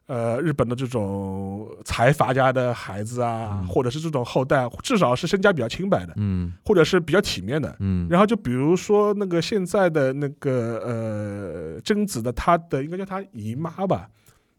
[0.09, 7.75] 呃，日本的这种财阀家的孩子啊，嗯或者是这种后代，至少是身家比较清白的，嗯或者是比较体面的。
[7.79, 14.09] 嗯，然后就比如说那个现在的那个呃贞子的她的应该叫她姨妈吧，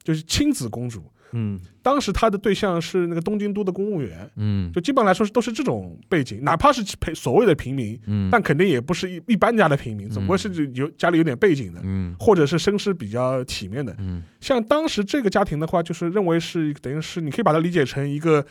[0.05, 1.03] 就是亲子公主。
[1.33, 1.61] 嗯。
[1.83, 4.71] 当时他的对象是那个东京都的公务员，嗯。
[4.73, 12.15] 就基本来说是都是这种背景，哪怕是陪所谓的平民，嗯，但肯定也不是一一般家的平民，总归是有家里有点背景的，嗯。
[12.19, 13.95] 或者是身世比较体面的。
[13.99, 14.23] 嗯。
[14.41, 18.45] 像当时这个家庭的话，就是认为是等于是你可以把它理解成一个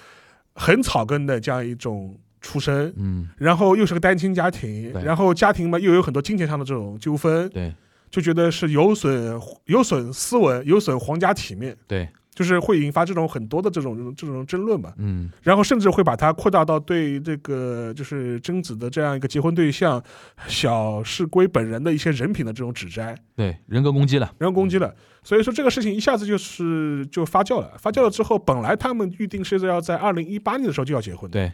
[0.54, 7.74] 很草根的这样一种出身，嗯，然后又是个单亲家庭，然后家庭嘛又有很多金钱上的这种纠纷，对。
[8.12, 12.10] 就觉得是有损有损斯文，有损皇家体面，对，
[12.40, 14.94] 就是会引发这种很多的这种这种争论吧。
[14.96, 20.02] 嗯然后甚至会把它扩大到对这个就是贞子的这样一个结婚对象
[20.48, 24.96] 小市圭本人的一些人品的这种指摘，对，人格攻击了，人格攻击了。
[25.22, 31.52] 所以说这个事情一下子就是就发酵了，发酵了之后，本来他们预定是要在二零一八年的时候就要结婚的，对，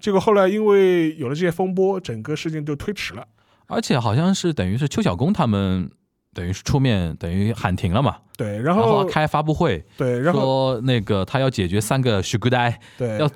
[0.00, 3.24] 结果后来因为有了这些风波，整个事件就推迟了。
[3.68, 5.88] 而且好像是等于是邱小公他们
[6.36, 13.16] 等于是出面等于喊停了嘛，对，然然后后开发布会对，然后说那个他要解决三个许孤呆，对。
[13.18, 13.30] 要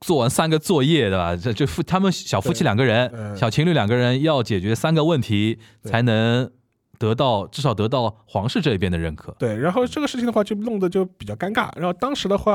[0.00, 1.36] 做完三个作业，对吧？
[1.36, 6.50] 这就夫他们小夫妻两个人，嗯小情侣两个人要解决三个问题，才能
[6.98, 9.34] 得到至少得到皇室这一边的认可。
[9.38, 11.70] 对，然后这个事情的话就弄得就比较尴尬。
[11.76, 12.54] 然后当时的话，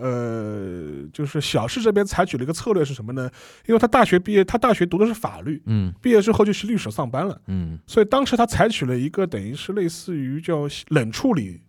[0.00, 3.30] 呃，就是小市这边采取了一个策略是什么呢？
[3.66, 11.60] 因为他大学毕业，他大学读的是法律，嗯毕业之后就去律所上班了，嗯所以当时他采取了一个等于是类似于叫冷处理，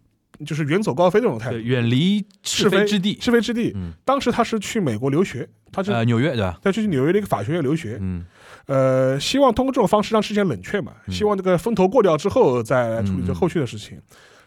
[0.46, 3.18] 就是远走高飞这种态，度，远离是非之地。
[3.22, 3.72] 是非之地。
[3.76, 6.60] 嗯，当时他是去美国留学，他是呃，纽约对吧？
[6.64, 8.26] 他去纽约的一个法学院留学，嗯
[8.68, 11.14] 呃，希望通过这种方式让事件冷却嘛，嗯。
[11.14, 14.00] 希望这个风头过掉之后再来处理这后续的事情。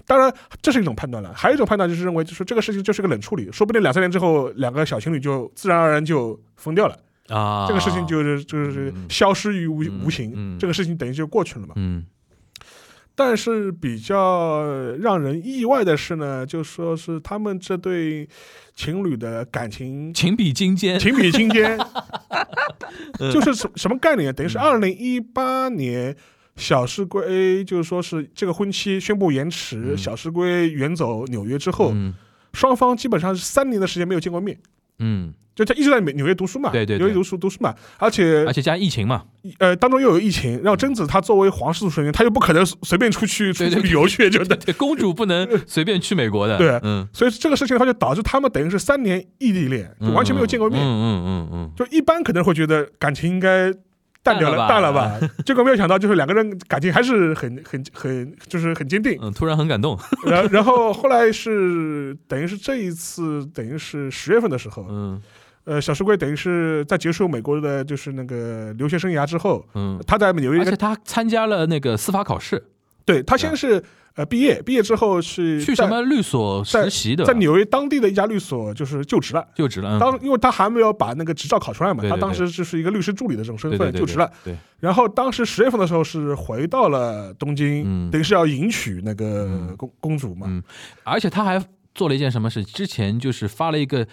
[0.06, 6.98] 当然，这是一种判断了，还有一种判断就是认为，就是这个事情就是个冷处理，说不定两三年之后，两个小情侣就自然而然就分掉了，
[7.28, 9.06] 啊，这个事情就是就是嗯。
[9.08, 10.58] 消失于无嗯无形，嗯。
[10.58, 11.74] 这个事情等于就过去了嘛。
[11.76, 12.04] 嗯
[13.14, 14.64] 但是比较
[14.98, 18.28] 让人意外的是呢，就说是他们这对
[18.74, 20.98] 情侣的感情情比金坚。
[20.98, 21.78] 情比金坚，
[23.20, 24.34] 嗯就是什什么概念？
[24.34, 26.16] 等于是二零一八年。
[26.56, 32.12] 小石龟就是说是这个婚期宣布延迟，嗯小石龟远走纽约之后，嗯
[32.52, 34.58] 双方基本上是三年的时间没有见过面，
[34.98, 39.24] 嗯，就他一直在美纽约读书嘛，对对对纽约读书读书嘛，而且而且加上疫情嘛，
[39.58, 46.56] 呃当中又有疫情，然后贞子她作为皇室成员，她又不可能随便出去出去旅游去，就对对，公主不能随便去美国的。
[46.56, 50.80] 对嗯，所以这个事情的话，就导致他们等于是三年异地恋，就完全没有见过面。
[50.80, 53.72] 嗯嗯嗯嗯就一般可能会觉得感情应该
[54.22, 55.28] 淡掉了，淡淡了了吧？
[55.44, 59.18] 结果没有想到，就是两个人感情还是很很很，就是很坚定。
[59.20, 65.20] 嗯，突然很感动， 然然后后来是等于是这一次，等于是十月份的时候，嗯
[65.70, 72.60] 呃，小石龟等于是在结束美国的就是那个留学生涯之后，嗯，他在纽约而且他参加了那个司法考试，
[73.04, 73.80] 对他先是
[74.16, 79.46] 呃毕业，毕业之后是去什么律所实习的，在纽约当地的一家律所就是就职了。
[79.54, 84.28] 就职了，嗯当因为他还没有把那个执照考出来嘛，他当时就是一个律师助理的这种身份就职了。
[84.42, 90.48] 对，然后当时十月份的时候是回到了东京，嗯等于是要迎娶那个嗯公公主嘛。
[90.50, 90.60] 嗯
[91.04, 91.64] 而且他还
[91.94, 92.64] 做了一件什么事？
[92.64, 94.04] 之前就是发了一个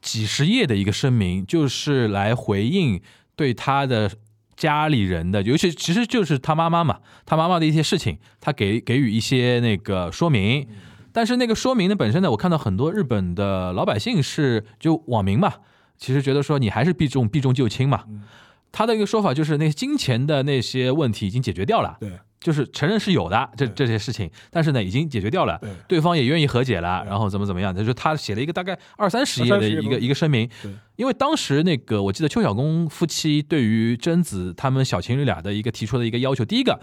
[0.00, 3.00] 几十页的一个声明，就是来回应
[3.36, 4.10] 对他的
[4.56, 10.66] 家里人的，尤其其实就是他妈妈嘛，他妈妈的一些事情，他给给予一些那个说明。
[11.12, 15.52] 但是那个说明呢本身呢，我看到很多日本的老百姓是就网民嘛，
[15.98, 18.04] 其实觉得说你还是避重避重就轻嘛。
[18.08, 18.22] 嗯
[18.72, 36.80] 他的一个说法就是，那些金钱的那些问题已经解决掉了，对就是承认是有的这这些事情，但是呢已经解决掉了，对对方也愿意和解了，然后怎么怎么样，他就他写了一个大概二三十页的一个一个声明对，因为当时那个我记得邱小公夫妻对于贞子他们小情侣俩的一个提出的一个要求，第一个，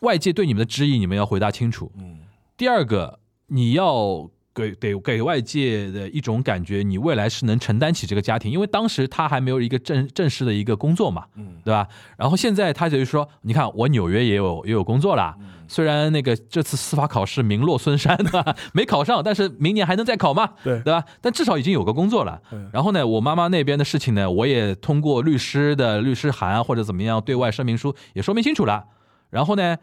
[0.00, 2.18] 外界对你们的质疑你们要回答清楚，嗯，
[2.56, 11.86] 第二个，你要给给给外界的一种感觉，你未来是能承担起这个家庭，因为当时他还没有一个正正式的一个工作嘛，嗯对吧？
[12.16, 15.34] 然后现在他就是说，你看我纽约也有也有工作啦，
[15.68, 18.54] 虽然那个这次司法考试名落孙山，对吧？
[18.74, 21.02] 没考上，但是明年还能再考嘛，对对吧？
[21.20, 22.40] 但至少已经有个工作了。
[22.52, 28.84] 嗯然后呢，我妈妈那边的事情呢，我也通过律师的律师函啊或者怎么样对外声明书也说明清楚了。
[29.30, 29.78] 然后呢，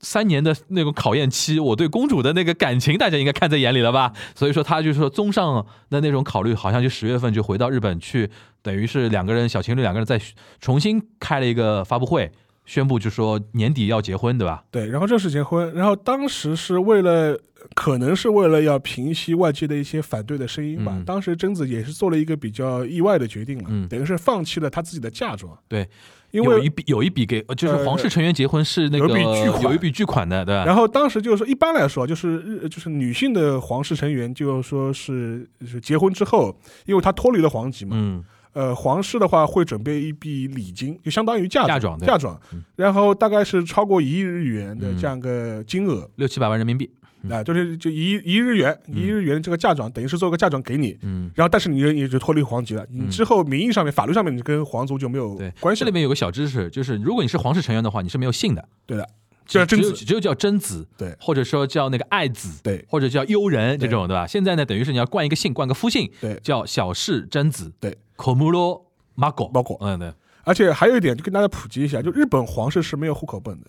[0.00, 4.12] 三年的那种考验期，我对公主的那个感情，大家应该看在眼里了吧？
[4.34, 8.30] 所以说，他就是说综上的那种考虑，好像就十月份就回到日本去，
[8.62, 10.20] 等于是两个人小情侣两个人再
[10.60, 12.32] 重新开了一个发布会，
[12.64, 14.64] 宣布就说年底要结婚，对吧？
[14.70, 17.38] 对，然后正式结婚，然后当时是为了，
[17.74, 20.92] 可能是为了要平息外界的一些反对的声音吧。
[20.94, 25.58] 嗯当时贞子也是做了一个比较意外的决定了，嗯等于是放弃了她自己的嫁妆。
[25.68, 25.88] 对，
[26.30, 30.64] 因为有一笔有一笔给，呃就是皇室成员结婚是那个有一笔巨款有一笔巨款的，对吧？
[30.64, 36.56] 然后当时就是说，一般来说，就是日就是女性的皇室成员，就是说是就是结婚之后，
[36.86, 38.24] 因为她脱离了皇籍嘛，嗯。
[38.52, 44.98] 呃，皇室的话会准备一笔礼金，就相当于嫁嫁妆嫁妆嗯，然后大概是超过一亿日元的嗯。
[44.98, 46.10] 这样一个金额。
[46.16, 51.30] 六七百万人民币，嗯啊，就是就一一日元，一日元这个嫁妆，等于是做个嫁妆给你，嗯。
[51.34, 55.80] 然后但是你也就脱离皇籍了，你嗯之后名义上面、法律上面你跟皇族就没有对，关系。
[55.80, 59.06] 这里面有个小知识，就是如果你是皇室成员的话，你是没有姓的，对的，
[59.46, 61.16] 只只有叫贞子，只有叫贞子，对。
[61.20, 62.84] 或者说叫那个爱子，对。
[62.88, 64.26] 或者叫悠人这种，对吧？
[64.26, 66.38] 现在呢，等于是你要冠一个姓，冠个夫姓，对。
[66.42, 68.82] 叫小氏贞子，对，Komuro
[69.16, 70.12] 包括嗯，对，
[70.44, 73.66] 而且还有一点，就跟大家普及一下，就日本皇室是没有户口本的，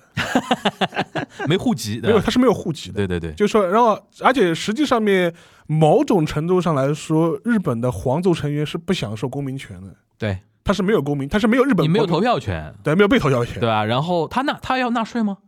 [1.48, 2.96] 没户籍，没有，他是没有户籍的。
[2.96, 5.34] 对对对，就是说，然后而且实际上面
[5.68, 10.40] 某种程度上来说，日本的皇族成员是不享受公民权的，对。
[10.64, 13.60] 他是没有公民，他是没有日本你没有投，票权，对，没有被投票权。
[13.60, 13.84] 对，吧？
[13.84, 15.40] 然后他纳他要纳税吗？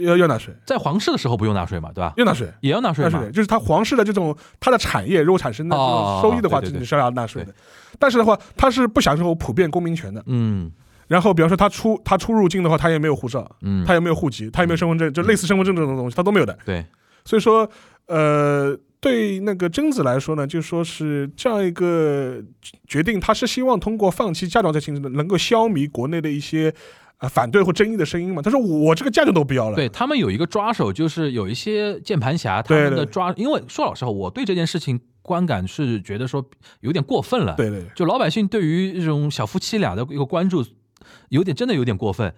[0.00, 2.12] 要要纳税，在皇室的时候不用纳税嘛，对吧？
[2.16, 2.48] 要纳税。
[2.60, 7.54] 也要纳税嘛纳税，，就是他皇室的这种他的产业如果产生的这哦种收益的话，对对对你是要纳税的。
[7.98, 10.22] 但是的话，他是不享受普遍公民权的。
[10.26, 10.70] 嗯
[11.06, 16.56] 然后，比方说他出他出入境的话，他也没有护照，嗯，他也没有户籍，他也没有身份证，就类似身份证这种东西，他都没有的。
[16.64, 16.86] 对，
[17.24, 17.68] 所以说，
[18.06, 22.40] 呃，对那个贞子来说呢，就说是这样一个
[22.86, 26.72] 决定，他是希望通过放弃嫁妆这形式，能够消弭国内的一些
[27.20, 28.42] 啊、反对或争议的声音嘛。
[28.42, 36.44] 他说我这个嫁妆都不要了，对他们有一个抓手，就是有一些键盘侠，他们的抓，因为说老实话，我对这件事情观感是觉得说
[36.80, 37.54] 有点过分了。
[37.56, 40.64] 对对就老百姓对于这种小夫妻俩的一个关注，
[41.28, 42.34] 有点真的有点过分。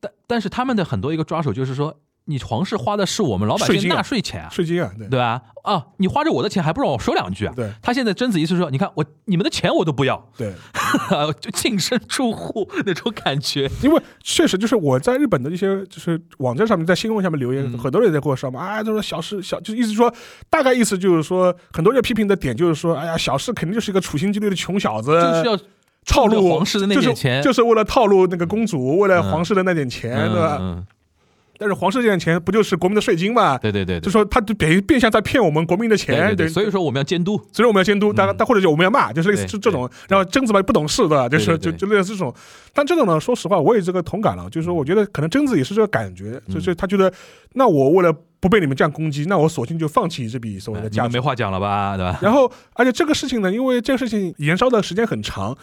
[0.00, 5.42] 但但是他们的很多一个抓手就是说，你皇室花的是我们老百姓纳税钱啊，税金啊，对对吧？
[5.64, 7.52] 啊，你花着我的钱还不让我说两句啊？
[7.56, 10.52] 对他现在贞子意思是说，你看我你们的钱我都不要，对，
[11.40, 13.68] 就净身出户那种感觉。
[13.82, 20.12] 因为确实就是我在日本的一些就是网站上面，在新闻下面留言，嗯很多人在跟我说嘛，啊，都说小事小，就意思说
[20.48, 25.58] 大概意思就是说，很多人批评的点就是说，哎呀，小事肯定就是一个处心积虑的穷小子，就是要
[26.06, 30.58] 套路皇室的那点钱就是，就是为了套路那个公主，为了皇室的那点钱，嗯对吧？
[30.60, 30.86] 嗯，
[31.62, 33.56] 但是皇室这点钱不就是国民的税金嘛？
[33.56, 37.40] 对对对对，就说他就变变相在骗我们国民的钱，对对，所以说我们要监督。
[37.52, 42.34] 所以我们要监督，但嗯但或者就我们要骂，就是类似这这种，然后贞子吧不懂事的，就是就对对对就类似这种。
[42.74, 47.12] 但这种呢，说实话，我也这个同感了，就是说，我觉得可能贞子也是这个感觉，嗯就是他觉得，
[47.52, 51.20] 那我为了不被你们这样攻击，那我索性就放弃这笔所谓的价你们没。
[51.22, 52.18] 话讲了吧，对吧？
[52.20, 55.56] 然后，而且这个事情呢，因为这个事情延烧的时间很长，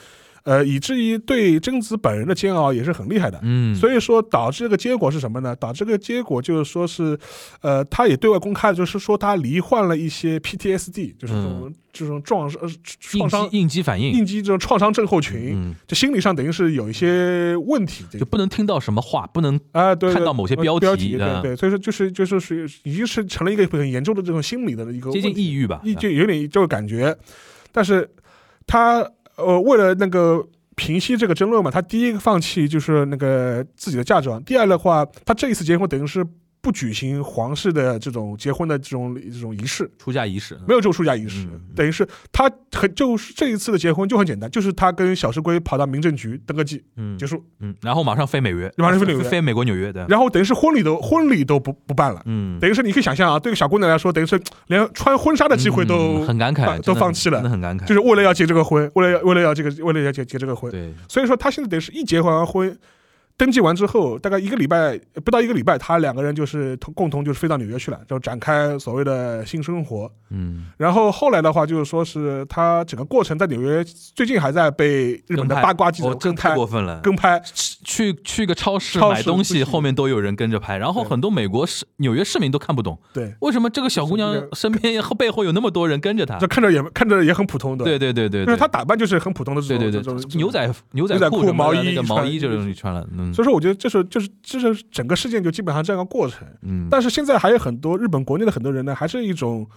[0.50, 3.40] 呃，以至于对贞子本人的煎熬也是很厉害的。
[3.44, 5.56] 嗯，所以说导致这个结果是什么呢？
[5.56, 7.16] 导致这个结果就是说是，
[7.62, 12.68] 呃，他也对外公开，就是说他罹患了一些 PTSD，就是这种、这种创伤呃
[13.14, 25.80] 应创伤激应激反应，应激这种创伤症候群，嗯，就心理上等于是有一些问题，就不能听到什么话，不能啊，对，看到某些呃标标题的对对，所以说就是就是属于已经是成了一个很严重的这种心理的一个接近抑郁吧？
[25.84, 27.16] 一就有点这个感觉，
[27.72, 28.10] 但是
[28.66, 29.08] 他
[29.40, 36.26] 呃为了那个平息这个争论嘛，他第一个放弃就是那个自己的嫁妆，第二的话，他这一次结婚等于是
[36.62, 49.30] 不举行皇室的这种结婚的这种这种仪式，出嫁仪式，没有这种出嫁仪式，嗯等于是他很就是这一次的结婚就很简单，就是他跟小石龟跑到民政局登个记嗯结束，嗯，然后马上飞美约，马上飞纽约。
[49.30, 52.22] 飞美国纽约的，然后等于是婚礼都婚礼都不不办了。
[52.26, 57.42] 嗯，等于是你可以想象啊，对个小姑娘来说，等于是连穿婚纱的机会都、嗯很感慨，都放弃了。
[57.50, 62.78] 很感慨，就是为了要结这个婚，为了要为了要这个为了要结结这个婚，对，所以说他现在等于是一结完婚，
[63.40, 70.12] 登记完之后，大概一个礼拜不到一个礼拜，他两个人就是同共同就是飞到纽约去了，就展开所谓的新生活。
[70.32, 73.82] 嗯，然后后来的话，就是说是他整个过程在纽约，
[74.14, 77.00] 最近还在被日本的八卦记者哦，跟拍这太过分了。
[77.00, 77.42] 跟拍，
[77.86, 86.38] 去去个超市买东西，后面都有人跟着拍，然后很多美国市纽约市民都看不懂，对，为什么这个小姑娘身边后背后有那么多人跟着她？
[86.38, 86.46] 这？
[86.46, 88.46] 看着也看着也很普通的，对对对对，对。
[88.48, 96.48] 就是她打扮就是很普通的这种对对对牛仔牛仔牛仔裤毛衣那个毛衣这种你穿了，嗯所以说我觉得这是就是这是整个事件就基本上这样一个过程。
[96.62, 99.68] 嗯，但是现在还有很多日本国内的很多人呢，还是一种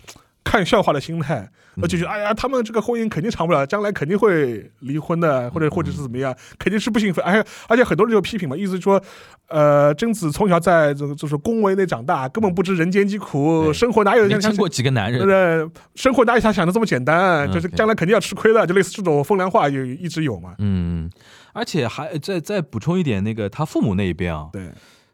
[0.44, 1.48] 看笑话的心态，
[1.82, 7.20] 就觉得哎呀，他们这个婚姻肯定长不了，将来肯定会离婚的，或者或者是怎么样，肯定是不幸福。
[7.20, 9.00] 哎呀，而且很多人就批评嘛，意思说，
[9.48, 17.48] 呃，贞子从小在这个就是宫闱内长大，根本不知人间疾苦，生活哪有像过几个男人，呃，生活哪有他想的这么简单？
[17.48, 20.54] 嗯就是将来肯定要吃亏的，就类似这种风凉话也一直有嘛。
[20.58, 21.08] 嗯，
[21.52, 24.72] 而且还再再补充一点，那个他父母那一边啊，对，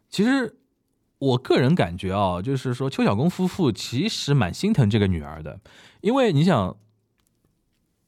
[0.09, 0.55] 其实
[1.19, 5.59] 我个人感觉啊，就是说邱小公夫妇其实蛮心疼这个女儿的，
[6.01, 6.77] 因为你想，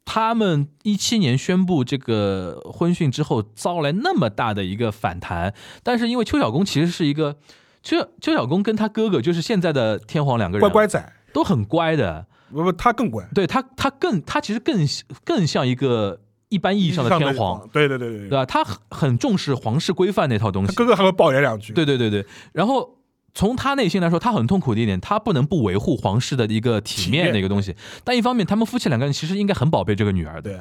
[0.06, 5.54] 他们一七年宣布这个婚讯之后，遭来那么大的一个反弹，
[5.84, 7.38] 但是因为邱小公其实是一个
[7.84, 14.88] 邱邱小公跟他哥哥就是现在的天皇两个人啊乖乖仔，都很乖的，不不，他更乖，对他他更他其实更
[15.24, 16.22] 更像一个
[16.52, 18.46] 一般意义上的天皇，，对对对对对吧？
[18.46, 21.74] 他很很重视皇室规范那套东西，哥哥还会抱怨两句。
[21.74, 22.98] 对对对对，然后
[23.34, 27.74] 从他内心来说，他很痛苦的一点，他不能不维护皇室的一个体面体面的一个东西。
[28.04, 30.60] 但一方面，他们夫妻两个人其实应该很宝贝这个女儿的，对，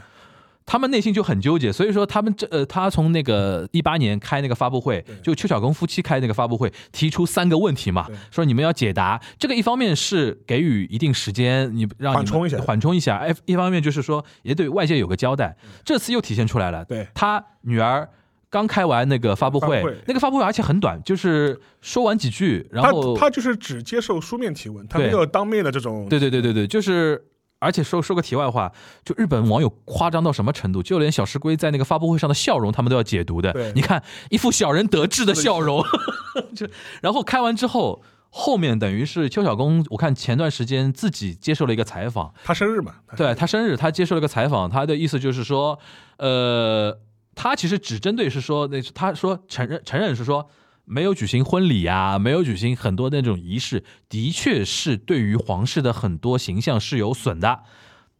[0.70, 1.72] 他们内心就很纠结。
[1.72, 9.20] 所以说，他们这呃，他从那个一八年开那个发布会，就邱小公夫妻开那个发布会，提出三个问题嘛，说你们要解答。
[9.36, 13.16] 这个一方面是给予一定时间，你让你缓冲一下缓冲一下。
[13.16, 15.56] 哎，一方面就是说也对外界有个交代。
[15.84, 18.08] 这次又体现出来了，对他女儿。
[18.52, 26.08] 刚开完那个发布会，发布会那个发布会而且很短，就是说完几句，然后他他就是只接受书面提问，他没有当面的这种。
[26.08, 27.24] 对对对对对，就是，
[27.60, 28.72] 而且说说个题外话，
[29.04, 33.72] 就日本网友夸张到什么程度，就连小石龟在那个发布会上的笑容，他们都要解读的对。
[33.76, 35.84] 你看一副小人得志的笑容，
[36.56, 36.66] 就
[37.00, 38.02] 然后开完之后。
[38.32, 45.76] 后面等于是邱小公，我看前段时间自己接受了一个采访，他生日嘛，对他生日，他接受了个采访，他的意思就是说，
[46.18, 46.96] 呃，
[47.34, 50.48] 他其实只针对是说，那他说承认承认是说
[50.90, 57.60] 没有举行婚礼啊，没有举行很多那种仪式，的确是对于皇室的很多形象是有损的。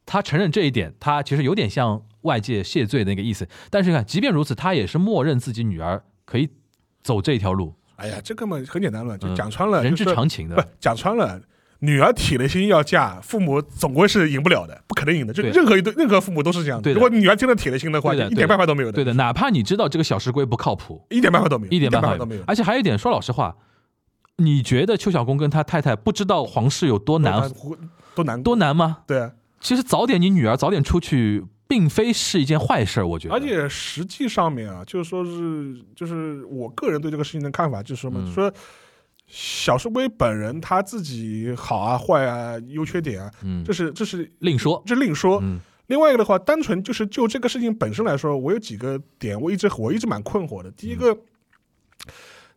[0.07, 3.49] 他承认这一点，他其实有点向外界谢罪的那个意思。
[3.71, 6.49] 但是你看，即便如此，他也是默认自己女儿可以
[7.03, 10.63] 走这条路，哎呀，这个嘛很简单了，就嗯讲穿了，人之常情的不。
[10.79, 11.43] 讲穿了。
[11.81, 15.33] 女儿铁了心要嫁，父母总归是赢不了的，不可能赢的。
[15.33, 18.97] 就任何一对任何父母都是这样对的如果女儿真的铁了心的话，的一点办法都没有的。
[18.97, 22.43] 对的，哪怕你知道这个小石龟不靠谱，一点办法都没有，一点办法办都没有。
[22.47, 23.57] 而且还有一点，说老实话，
[24.37, 27.51] 你觉得邱小公跟他太太不知道皇室有多难
[28.15, 28.99] 多难多难吗？
[29.07, 33.35] 对啊，其实早点你女儿早点出去，并非是一件坏事儿，我觉得。
[33.35, 38.53] 而且实际上面啊，就是说是，就是我个人对这个事情的看法，就是什么，嗯说
[39.31, 44.83] 小树龟本人他自己好啊、坏啊、优缺点啊，嗯这，是这是另说。
[44.85, 45.39] 这另说。
[45.43, 50.71] 嗯另外一个的话，单纯就是就这个事情本身来说，我有几个点我一直我一直蛮困惑的。
[50.71, 51.13] 第一个，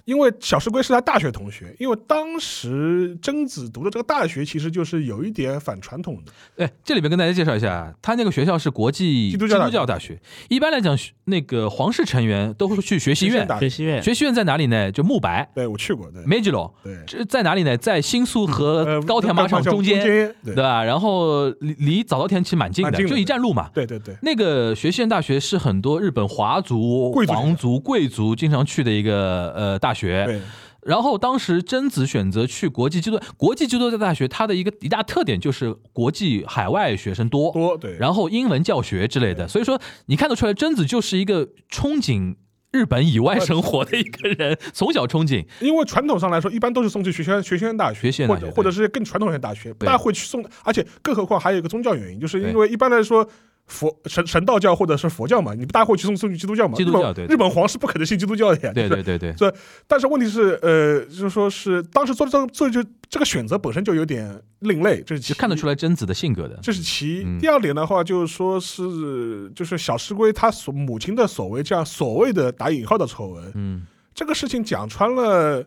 [0.05, 9.93] 因为小石龟是他大学同学，因为当时贞子读的这个大学其实就是有一点反传统的，哎，这里边跟大家介绍一下，他那个学校是国际基督教大学。
[9.93, 10.19] 大学。
[10.49, 13.47] 一般来讲，那个皇室成员都会去学习院。
[13.59, 14.13] 学习院，学。
[14.13, 14.33] 习院。
[14.33, 14.91] 在哪里呢？
[14.91, 15.47] 就慕白。
[15.53, 16.23] 对我去过，对。
[16.23, 17.77] M a j o r 对，这在哪里呢？
[17.77, 20.33] 在新宿和呃高田马场中间，对。
[20.43, 20.83] 对吧？
[20.83, 23.69] 然后离离早稻田其实蛮近的，近的就一站路嘛。
[23.73, 30.25] 对对对，那个学习院大学是很多日本华族、贵族皇族、贵族经常去的一个呃大学。
[30.25, 30.41] 对
[30.85, 42.35] 然后当时贞子选择去国际基督国际基督教大学，它的一个一大特点就是国际海外学生多，多对，然后英文教学之类的，所以说你看得出来，贞子就是一个憧憬
[42.73, 45.45] 日本以外生活的一个人， 从小憧憬。
[45.61, 50.45] 因为传统上来说，一般都是送去学校学习院大学，学习院大学或者或者是更传统的大学，大会去送。
[50.65, 53.25] 而且更何况还有一个宗教原因，就是因为一般来说。
[53.65, 56.75] 佛神神道教或者是佛教嘛，你不大会去送送去基督教嘛？
[56.75, 58.73] 基督教对对日本皇室不可能信基督教的呀。
[58.73, 59.53] 对 就是对对对，
[59.87, 66.59] 但是问题是，呃，就是说是当时做这做就这个选择本身就有点另类，这是其就看得出来贞子的性格的。
[66.61, 75.65] 这是其第二点的话，就是说是就是小石龟他所母亲的所谓这样所谓的打引号的丑闻，嗯，这个事情讲穿了，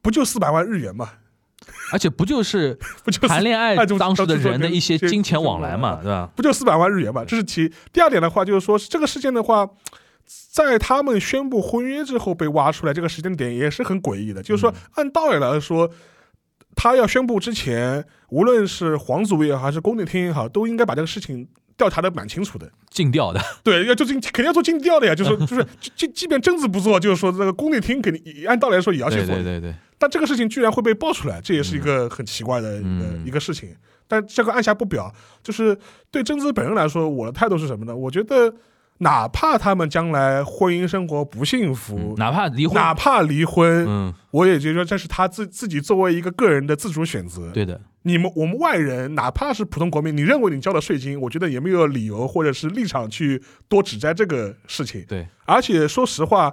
[0.00, 1.10] 不就四百万日元嘛？
[1.92, 6.28] 而且不就是 不就是谈恋爱当时的就就人的一些金钱往来嘛，对吧？
[6.34, 7.24] 不就四百万日元嘛？
[7.24, 7.70] 这是其。
[7.92, 9.68] 第二点的话，就是说这个事件的话，
[10.52, 14.42] 在他们宣布婚约之后被挖出来，这个时间点也是很诡异的。
[14.42, 15.90] 就是说，按道理来说，
[16.76, 21.46] 他要宣布之前，无论是皇族也好，还是宫内厅也好，都应该把这个事情
[21.76, 22.70] 调查的蛮清楚的。
[22.88, 29.34] 尽调的， 对，要就尽肯定要做尽调的呀，就是就是 即即便贞子不做，就是说这个宫内厅肯定也按道理来说也要去对做。
[29.34, 32.80] 对对对，但这个事情居然会被爆出来，这也是一个很奇怪的
[33.22, 33.68] 一个、事情。
[34.08, 35.76] 但这个按下不表，就是
[36.10, 37.94] 对贞子本人来说，我的态度是什么呢？
[37.94, 38.54] 我觉得，
[38.98, 47.50] 哪怕他们将来婚姻生活不幸福，嗯哪怕离婚，哪怕离婚，嗯，我也觉得这是他自自己作为一个个人的自主选择。
[47.52, 55.04] 对的，你们我们外人，哪怕是普通国民，你认为你交了税金，我觉得也没有理由或者是立场去多指摘这个事情。
[55.06, 56.52] 对，而且说实话，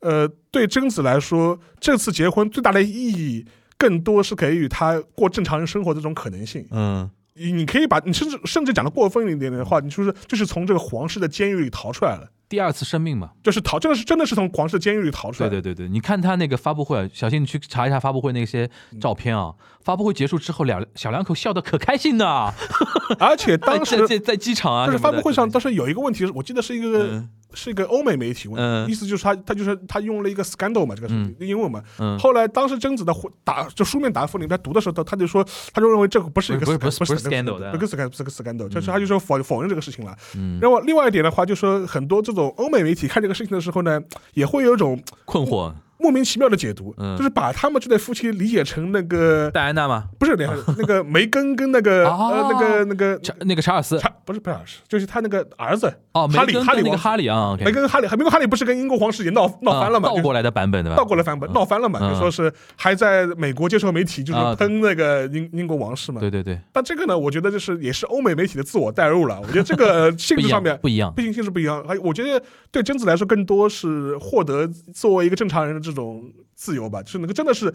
[0.00, 3.46] 呃，对贞子来说，这次结婚最大的意义，
[3.76, 6.66] 更多是给予她过正常人生活的这种可能性。
[6.70, 15.48] 嗯，你你可以把你甚至甚至讲的过分一点点的话，你就是就是从这个皇室的监狱里逃出来了，第二次生命嘛，就是逃，真的是真的是从皇室监狱里逃出来。
[15.48, 18.70] 对对对对，你看他那个发布会，小新你去查一下发布会那些
[19.00, 19.52] 照片啊，
[19.84, 22.52] 发布会结束之后，两小两口笑得可开心呢，
[23.18, 28.88] 而且当 时在在在机场啊，但是发布会上，当时有一个问题，我记得是一个、嗯是一个欧美媒体问，嗯。
[28.90, 31.34] 意思就是他他就是他用了一个 scandal 嘛，这个是嗯。
[31.40, 31.82] 英文嘛。
[31.98, 40.16] 嗯，后来当时贞子的回答就书面答复里面他读的时候，他他就说他就认为这个不是一个不是不是 sca- 不是 scandal 的不是 scandal 不是个 scandal，就是他就说否否认这个事情了。
[40.36, 44.00] 嗯，然后另外一点的话，就说很多这种欧美媒体看这个事情的时候呢，
[44.34, 50.04] 也会有一种困惑，莫名其妙的解读，嗯就是把他们这对夫妻理解成那个戴安娜吗？
[50.18, 60.08] 不是那个那 个梅根跟那个哦呃那个那个查那个查尔斯查不是不是就是他那个儿子哦，哈里哈里那个哈里啊梅根哈里，梅根哈里不是跟英国皇室也闹闹翻了嘛？
[60.08, 60.96] 就啊倒过来的版本对吧？
[60.96, 61.98] 倒过来版本，嗯闹翻了嘛？
[62.02, 66.20] 嗯就说是还在美国接受媒体就是啊喷那个英英国王室嘛。
[66.20, 69.40] 对对对，但这个呢，我觉得就是也是欧美媒体的自我代入了。
[69.40, 72.40] 我觉得这个呃 性质上面不一样，毕竟性质不一样，还我觉得
[72.70, 77.72] 对贞子来说更多是获得作为一个正常人的这种自由吧，就是那个真的是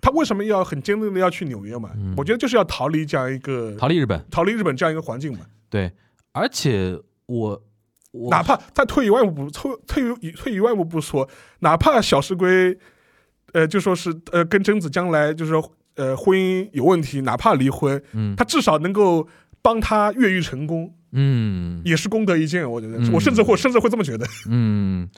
[0.00, 1.90] 他为什么要很坚定的要去纽约嘛？
[1.96, 5.40] 嗯我觉得就是要逃离这样一个逃离日本，逃离日本这样一个环境嘛。
[5.68, 5.92] 对，
[6.32, 7.62] 而且我
[8.12, 11.28] 我哪怕再退一万步，退退一退一万步不说，
[11.60, 12.76] 哪怕小石龟，
[13.52, 19.28] 呃，就说是呃跟贞子将来就是说呃婚姻有问题，哪怕离婚，嗯他至少能够
[19.62, 22.68] 帮他越狱成功，嗯也是功德一件。
[22.68, 24.26] 我觉得，嗯我甚至会甚至会这么觉得。
[24.48, 25.08] 嗯，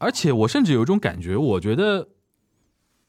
[0.00, 2.08] 而且我甚至有一种感觉，我觉得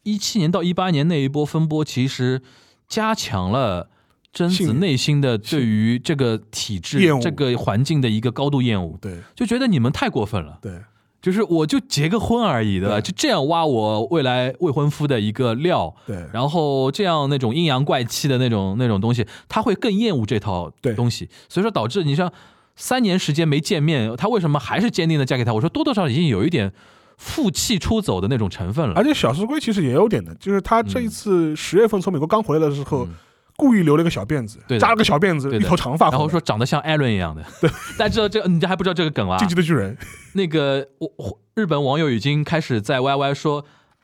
[0.03, 2.41] 一七年到一八年那一波风波，其实
[2.87, 3.89] 加强了
[4.33, 9.19] 贞子内心的对于这个体制这个环境的一个高度厌恶，对。
[9.35, 10.59] 就觉得你们太过分了。
[10.61, 10.81] 对。
[11.21, 12.89] 就是我就结个婚而已，对。
[12.89, 12.99] 吧？
[12.99, 16.25] 就这样挖我未来未婚夫的一个料，对。
[16.33, 22.33] 然后这样那种阴阳怪气的那种那种东西，他会更厌恶这套东西，所以说导致你像
[22.81, 25.53] 三年时间没见面，他为什么还是坚定的嫁给他？
[25.53, 26.73] 我说多多少少已经有一点
[27.15, 28.95] 负气出走的那种成分了。
[28.95, 29.03] 而。
[29.03, 33.09] 且小石龟其实也有点的，就是他这一次十月份从美国刚回来的时候，嗯
[33.57, 39.37] 故意留了个小辫子对，扎了个小辫子，一头长发，然后说长得像艾伦一样的，对，大家知道这个，你还不知道这个梗啊？
[39.37, 39.95] 进击的巨人，
[40.33, 43.63] 那个我我日本网友已经开始在 YY 说，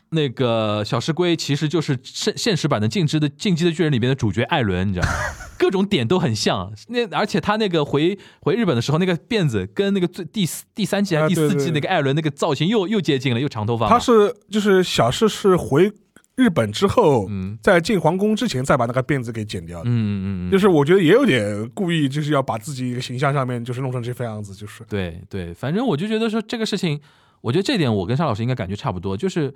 [0.09, 5.13] 那个小石龟其实就是现现实版的《进击的进击的巨人》里边的主角艾伦，你知道吗？
[5.59, 6.71] 各种点都很像。
[6.87, 13.89] 那而且他那个回回日本的时候，那个辫子跟那个最第四第三季还是第四季那个艾伦那个造型又又接近了，又长头发。
[13.89, 15.91] 他是就是小石是回
[16.35, 19.85] 日本之后，嗯在进皇宫之前再把那个辫子给剪掉的。
[19.89, 27.01] 嗯嗯嗯，就是我觉得也有点故意，就是要把自己一个形象上面就是弄成这副样子，就是对对，反正我就觉得说这个事情，
[27.41, 29.51] 我觉得这点我跟沙老师应该感觉差不多，就是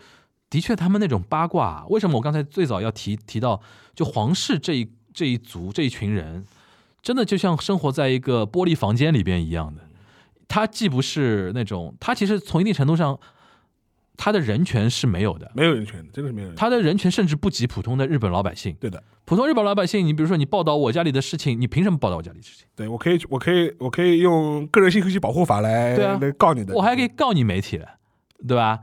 [0.51, 3.59] 的确他们那种八卦，为什么我刚才最早要提提到，
[3.95, 6.45] 就皇室这一这一族这一群人，
[7.01, 9.81] 真的就像生活在一个玻璃房间里边一样的。
[10.47, 13.17] 他既不是那种，他其实从一定程度上，
[14.17, 16.59] 他的人权是没有的，没有人权的，真的是没有人权。
[16.59, 18.75] 他的人权甚至不及普通的日本老百姓。
[18.77, 22.67] 对的，普通日本老百姓，你比如说你报道我家里的事情，你凭什么报道我家里的事情？
[22.75, 26.75] 对我可以，我可以，我可以用个人信息保护法来对啊来告你的。
[26.75, 27.87] 我还可以告你媒体了，
[28.45, 28.79] 对吧？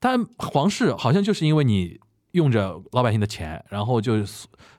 [0.00, 2.00] 但皇室好像就是因为你
[2.32, 4.14] 用着老百姓的钱，然后就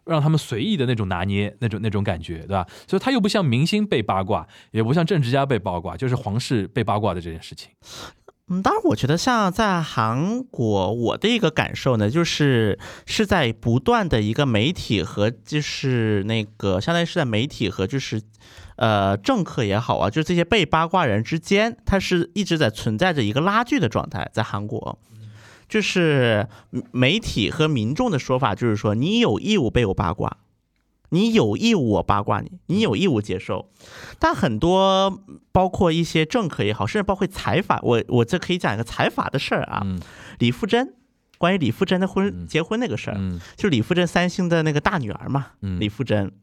[0.05, 2.65] 让他们随意的那种拿捏，那种那种感觉，对吧？
[2.87, 7.69] 所以他又不像明星被八卦，也不像政治家被八卦，就是皇室被八卦的这件事情。
[8.47, 18.21] 嗯，当然，我觉得像在韩国，我的一个感受呢，就是是在不断的一个媒体和就是那个，相当于是在媒体和就是
[18.77, 24.97] 呃政客也好啊，就是这些被八卦人之间，它是一直在存在着一个拉锯的状态，在韩国。
[25.71, 26.49] 就是
[26.91, 30.39] 媒体和民众的说法，就是说你有义务被我八卦，
[31.11, 33.71] 你有义务我八卦你，你有义务接受。
[34.19, 39.79] 但很多包括一些政客也好，甚至包括财阀，我我这可以讲一个财阀的事儿啊。
[39.85, 40.01] 嗯
[40.39, 40.93] 李富真，
[41.37, 46.33] 关于李富真的婚嗯结婚那个事儿，嗯就李富真三星的那个大女儿嘛，嗯李富真。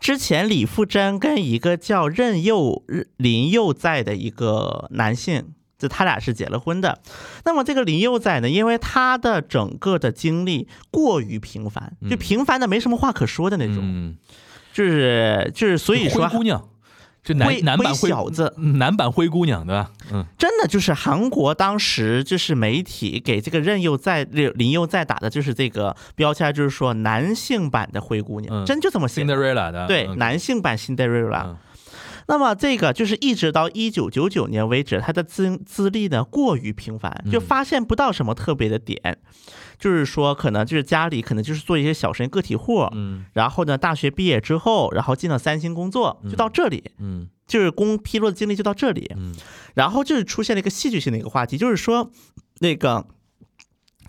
[0.00, 2.82] 之前李富真跟一个叫任佑
[3.18, 6.98] 林佑在的一个男性，就他俩是结了婚的。
[7.44, 14.16] 那么这个林幼崽呢，因为他的整个的经历过于平凡，就嗯平凡的没什么话可说的那种，嗯，
[14.72, 16.68] 就是就是所以说灰姑娘，
[17.22, 19.90] 就男男版灰小子，嗯男版灰姑娘，对吧？
[20.12, 29.34] 嗯真的就是韩国当时就是媒体给这个任佑在林佑在打的就是这个标签，就是说男性版的灰姑娘，嗯真就这么写的。
[29.34, 31.56] ，Cinderella 的，对，嗯男性版辛德瑞拉。
[32.26, 37.40] 嗯那么这个就是一直到一九九九年为止，他的资资历呢过于平凡，就嗯。
[37.40, 39.18] 发现不到什么特别的点，
[39.78, 47.28] 就是说可能就是家里可能就是做一些小生意个体户，嗯然后呢大学毕业之后，然后进了三星工作，就到这里，嗯。
[47.46, 49.32] 就是公披露的经历就到这里，嗯。
[49.74, 52.10] 然后就是出现了一个戏剧性的一个话题，就是说
[52.58, 53.06] 那个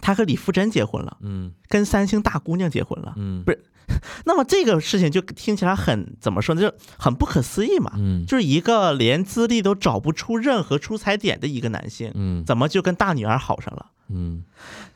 [0.01, 1.53] 他和李富真结婚了，嗯。
[1.67, 3.13] 跟三星大姑娘结婚了。
[3.15, 3.43] 嗯。
[3.43, 3.63] 不是
[4.25, 7.91] 那么这个事情就听起来很怎么说呢，就很不可思议嘛。
[7.97, 13.87] 嗯就是一个连资历都找不出任何出彩点的一个男性，嗯怎么就跟大女儿好上了？
[14.09, 14.43] 嗯，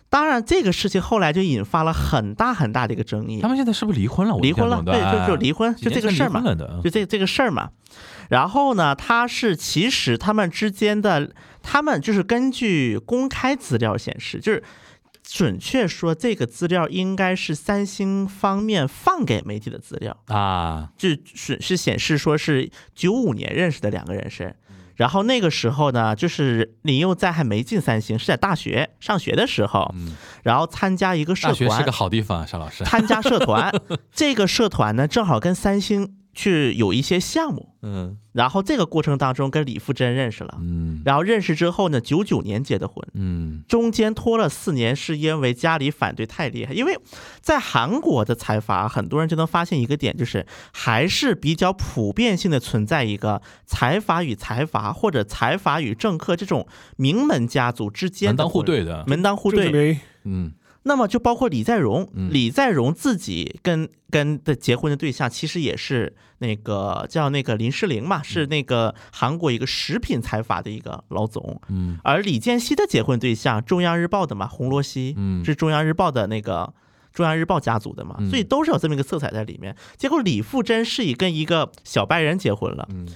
[0.10, 3.48] 当然，这个事情后来就引发了很大很大的一个争议他。
[3.48, 4.36] 们现在是不是离婚了？
[4.36, 6.42] 我离婚了，对，就就离婚，就这个事儿嘛，
[6.84, 7.70] 就这这个事儿嘛。
[8.30, 11.32] 然后呢，他是其实他们之间的，
[11.62, 14.64] 他们就是根据公开资料显示，就是
[15.34, 24.54] 准确说，这个资料应该是三星方面放给媒体的资料，啊，就是是显示说是九五年认识的两个人是。
[24.98, 33.74] 然后那个时候呢，就是林佑在还没进三星，是在大学上学的时候，嗯，然后参加一个社团大学是个，好地方，邵老师，参加社团，
[34.14, 38.18] 这个社团呢正好跟三星去有一些项目，嗯。
[38.34, 41.02] 然后这个过程当中跟李富真认识了，嗯。
[41.04, 43.64] 然后认识之后呢，九九年结的婚，嗯。
[43.68, 46.74] 中间拖了四年，是因为家里反对太厉害。
[46.74, 46.98] 因为
[47.42, 56.66] 在韩国的财阀，很多人就能发现一个点，就是还是比较普遍性的存在一个财阀与财阀，或者财阀与政客这种
[56.96, 60.00] 名门家族之间门当户，对的，门当户对。
[60.24, 60.54] 嗯
[60.84, 62.30] 那么就包括李在镕，嗯。
[62.32, 71.62] 李在镕自己跟跟的结婚的对象，其实也是那个叫那个林世玲嘛，是那个韩国一个食品财阀的一个老总。
[71.70, 72.00] 嗯。
[72.04, 75.46] 而李健熙的结婚对象，中央日报的嘛，洪罗熙，嗯。
[75.46, 76.74] 是中央日报的那个
[77.14, 78.30] 中央日报家族的嘛，嗯。
[78.30, 79.76] 所以都是有这么一个色彩在里面。
[79.98, 83.08] 结果李富真是以跟一个小白人结婚了，嗯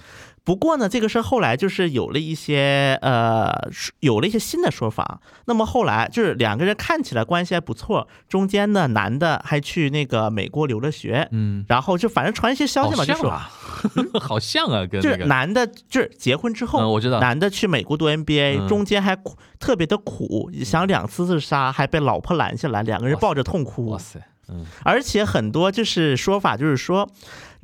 [0.46, 3.52] 不过呢，这个事儿后来就是有了一些呃，
[4.00, 5.20] 有了一些新的说法。
[5.46, 23.98] 那么后来就是两个人看起来关系还不错，中间呢男的还去那个美国留了学，嗯，然后就反正传一些消息嘛，就说好像啊，好像啊，跟就是，男的，就是结婚之嗯，后，我知道，男的去美国读 MBA，嗯中间还苦特别的苦，想两次自杀，还被老婆拦下来，两个人抱着痛哭哇。
[23.98, 27.10] 塞，嗯而且很多就是说法，就是说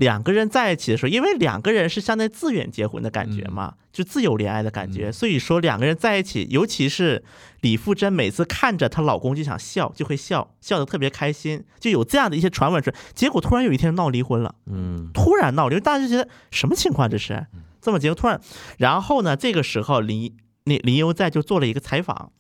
[0.01, 7.23] 两个人在一起的时候，因为两个人是相当于自愿结婚的感觉嘛，就自由恋爱的感觉，所以说两个人在一起，尤其是
[7.61, 17.45] 李富真每次看着她老公就想笑，就会笑，笑得特别开心，就有这样的一些传闻说，结果突然有一天闹离婚了，嗯突然闹离婚，大家就觉得什么情况这是？
[17.79, 18.41] 这么结果突然，
[18.79, 22.31] 然后呢，这个时候林那林悠在就做了一个采访。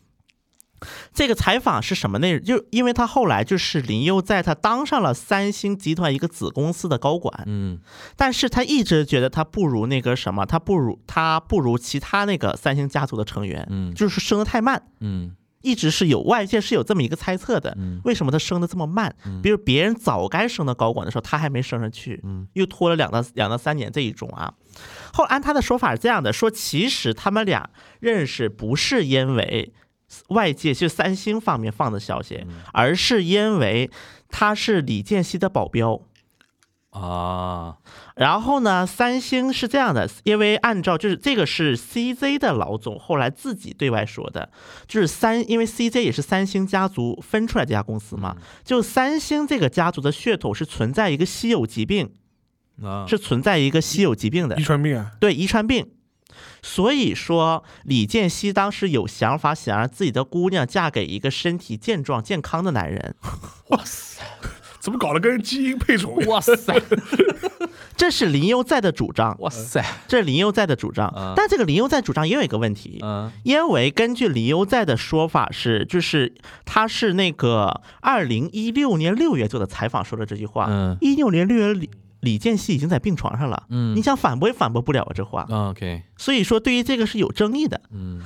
[1.13, 2.43] 这个采访是什么内容？
[2.43, 7.79] 就因为他后来就是林佑在，他当上了三星集团一个子公司的高管，嗯
[8.15, 19.15] 但是他一直觉得他不如那个什么，他不如他不如其他那个三星家族的成员，嗯就是升得太慢，嗯一直是有外界是有这么一个猜测的，嗯为什么他升得这么慢？
[19.43, 24.51] 比如别人早该升到高管的时候，他还没升上去，嗯又拖了两到两到三年这一种啊。
[25.13, 27.69] 后按他的说法是这样的，说其实他们俩
[27.99, 29.71] 认识不是因为
[30.29, 33.89] 外界就三星方面放的消息，而是因为
[34.29, 36.01] 他是李健熙的保镖。
[36.91, 37.77] 啊。
[38.15, 44.51] 然后呢，三星是这样的，因为按照就是这个是 CZ 的老总后来自己对外说的，
[44.87, 52.11] 就是三，因为 CZ 也是三星家族分出来这家公司嘛，就三星这个家族的血统是存在一个稀有疾病，
[52.83, 53.05] 啊。
[53.07, 54.59] 是存在一个稀有疾病的。
[54.59, 55.89] 遗，传病啊，对遗传病。
[56.61, 63.15] 所以说，李健熙当时有想法，想让自己的姑娘嫁给一个身体健壮、健康的男人。
[63.69, 64.21] 哇塞
[64.79, 66.15] 怎么搞得跟基因配种？
[66.25, 66.55] 哇塞
[67.95, 71.33] 这是林宥在的主张，哇塞这是林宥在的主张嗯。
[71.35, 76.33] 但这个林宥在主张也有一个问题，嗯因为根据林宥在的说法是，就是
[76.65, 80.65] 他是那个二零一六年六月做的采访说的这句话。
[80.69, 81.87] 嗯一六年六月
[82.21, 85.41] 李李健熙已经在病床上了，嗯你想反驳也反驳不了啊这话。
[85.49, 87.81] 啊 OK 所以说对于这个是有争议的。
[87.91, 88.21] 嗯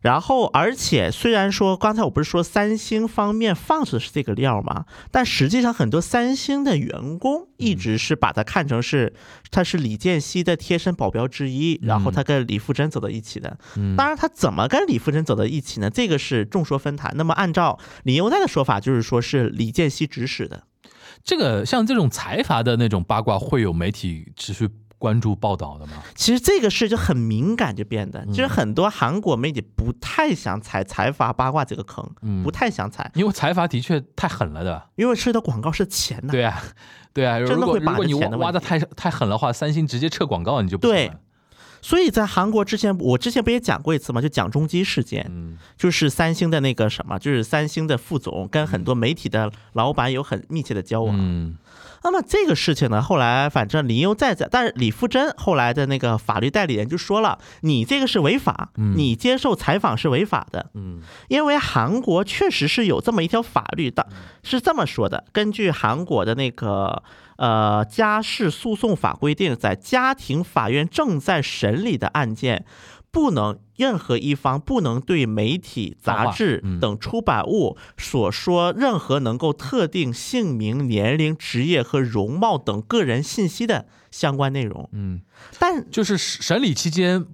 [0.00, 4.84] 然后，而且虽然说刚才我不是说三星方面放出的是这个料吗？
[5.10, 9.14] 但实际上很多三星的员工一直是把他看成是
[9.50, 13.58] 他是李健熙的贴身保镖之一，然后他跟李富真走到一起的。
[13.76, 15.88] 嗯当然，他怎么跟李富真走到一起呢？
[15.88, 17.10] 这个是众说纷纭。
[17.14, 20.64] 那么按照李优在的说法，就是说是李健熙指使的。
[21.24, 24.68] 这个像这种财阀的那种八卦，会有媒体持续
[24.98, 26.02] 关注报道的吗？
[26.14, 34.90] 其实这个事就很敏感，就变得，就是很多韩国媒体不太想踩财阀八卦这个坑，嗯不太想踩，因为财阀的确太狠了的。
[34.96, 36.30] 因为涉及到广告是钱呐。
[36.30, 36.62] 对啊，
[37.12, 41.20] 对啊，真的会把这如果你挖钱的挖的太太狠的话，三星直接撤广告你就不对了。
[41.84, 44.18] 所以在韩国之前，我之前不也讲过一次吗？
[44.18, 51.14] 就蒋中基事件，嗯就是三星的那个什么，就是三星的副总跟很多媒体的老板有很密切的交往。
[51.14, 51.58] 嗯
[52.02, 64.06] 那么这个事情呢，后来反正林优在在，但是李富真后来的那个法律代理人就说了，你这个是违法，嗯你接受采访是违法的，嗯因为韩国确实是有这么一条法律的，
[64.42, 67.02] 是这么说的，根据韩国的那个。
[67.36, 72.64] 呃，家事诉讼法规定，在家庭法院正在审理的案件，
[73.10, 84.88] 不能任何一方不能对媒体、杂志嗯等出版物所说任何能够特定姓名、年龄、职业和容貌等个人信息的相关内容。
[84.92, 85.20] 嗯，
[85.58, 87.26] 但就是审理期间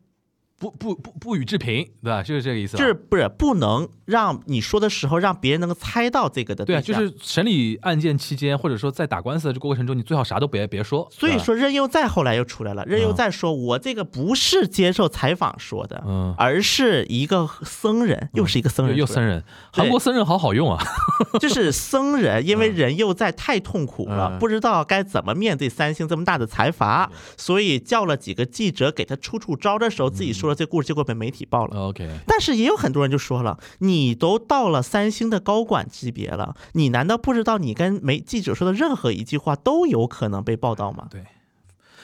[0.61, 2.23] 不不不不予置评，对吧？
[2.23, 2.77] 就是这个意思。
[2.77, 11.09] 就是不是不能让你说的时候让别人能够猜到这个的对啊，就是审理案件期间，或者说在打官司的这个过程中，你最好啥都别别说。
[11.11, 19.43] 所以说任佑在后来又出来了，任佑在说我这个不是接受采访说的，嗯，而是一个僧人，又是一个僧人又僧人，
[19.73, 20.85] 韩国僧人好好用啊。
[21.41, 31.89] 就是僧人，因为任佑在太痛苦了，嗯不知道该怎么面对三星这么大的财阀，所以叫了几个记者给他出出招的时候，自己说了这故事，结果被媒体报了。
[31.89, 41.07] OK，但是也有很多人就说了，你都到了三星的高管级别了，你难道不知道你跟媒记者说的任何一句话都有可能被报道吗？
[41.11, 41.25] 对。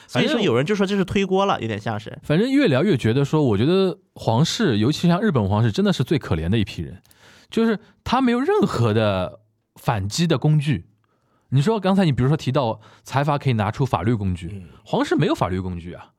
[0.09, 2.17] 所以反正说有人就说这是推锅了，有点像是。
[2.23, 7.01] 反正越聊越觉得说，我觉得皇室，尤其像日本皇室，真的是最可怜的一批人，
[7.49, 9.41] 就是他没有任何的
[9.75, 10.85] 反击的工具。
[11.49, 16.11] 你说刚才你比如说提到财阀可以拿出法律工具，皇室没有法律工具啊。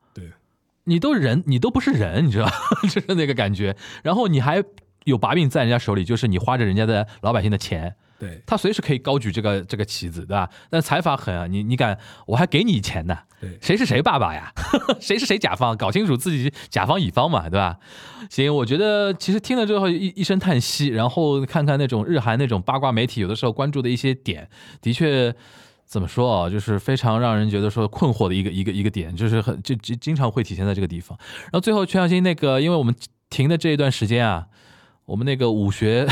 [0.89, 2.49] 对，你都人，你都不是人，你知道，
[2.83, 3.75] 就是那个感觉。
[4.03, 4.63] 然后你还
[5.05, 10.49] 有把柄在人家手里，就是你花着人家的老百姓的钱，对他随时可以高举这个这个旗子，对吧？
[10.69, 14.51] 但财阀狠啊，你你敢，我还给你钱呢，对谁是谁爸爸呀？
[14.99, 15.77] 谁是谁甲方？
[15.77, 17.77] 搞清楚自己甲方乙方嘛，对吧？
[18.29, 24.49] 行，我觉得其实听了之后一一声叹息，然后看看那种日韩那种八卦媒体有的时候关注的一些点，
[24.81, 25.33] 的确。
[25.89, 26.47] 怎么说啊？
[26.47, 31.17] 就是非常让人觉得说困惑的一个一个一个点，就是很就就经常会体现在这个地方。
[31.45, 32.93] 然后最后全小新那个，因为我们
[33.31, 34.45] 停的这一段时间啊，
[35.05, 36.07] 我们那个武学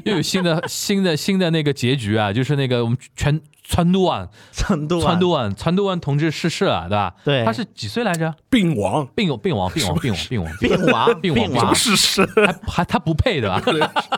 [0.06, 7.14] 又有新的 新的新的那个结局啊，就是那个我们全川都湾程度啊川都湾川都湾同志逝世了，对吧？
[7.24, 7.44] 对。
[7.44, 8.34] 他是几岁来着？
[8.48, 12.26] 病亡，病病亡病亡病亡病亡 病亡病亡病亡什么事实？
[12.34, 13.62] 还还他不配对吧？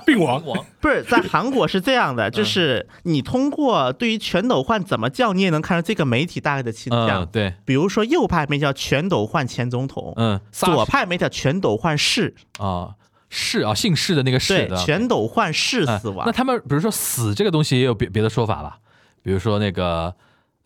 [0.07, 0.43] 病亡，
[0.81, 7.27] 不是在韩国是这样的，就是你通过对于全斗焕怎么叫，你也能看出这个媒体大概的倾嗯，向。
[7.27, 12.95] 对，比如说右派媒体叫全斗焕前总统，嗯，左派媒体叫全斗焕氏，啊
[13.35, 16.27] 是啊，姓氏的那个氏，的全斗焕氏哎死亡。
[16.27, 18.79] 那他们比如说死这个东西也有别别的说法吧？
[19.23, 20.15] 比如说那个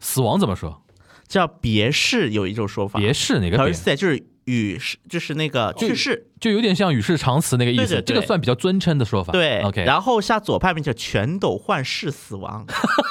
[0.01, 0.83] 死亡怎么说？
[1.29, 3.97] 叫别氏有一种说法，别氏哪个别？
[3.97, 6.27] 就是与世，就是那个去世。
[6.41, 9.33] 就有点像与世长辞那个意思，对对对这个算比较尊称的说法。
[9.33, 12.65] 对，OK，然后下左派媒体叫全斗焕氏死亡，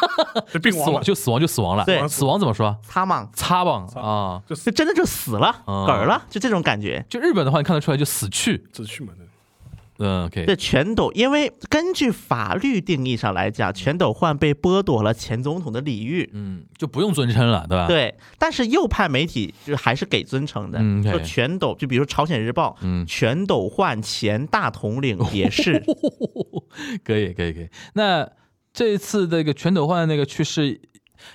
[0.47, 1.83] 死亡，就死亡就死亡了。
[1.85, 2.77] 对死亡怎么说？
[2.83, 4.41] 擦嘛，擦棒啊！
[4.47, 7.05] 就就真的就死了，嗯嗝儿了，就这种感觉。
[7.09, 8.63] 就日本的话，你看得出来就死去。
[8.71, 9.24] 死去嘛的。
[9.97, 16.29] 嗯，OK，这全斗，因为根据法律定义上来讲，全斗焕被剥夺了前总统的礼遇。
[16.33, 25.83] 嗯，就不用尊称了，对吧？，对，但是右派媒体就还是给尊称的，嗯说对全斗，就比如《朝鲜日报》，嗯，全斗焕前大统领 也是，
[27.03, 27.69] 可以，可以，可以。
[27.93, 28.29] 那
[28.73, 30.81] 这一次这个全斗焕那个去世，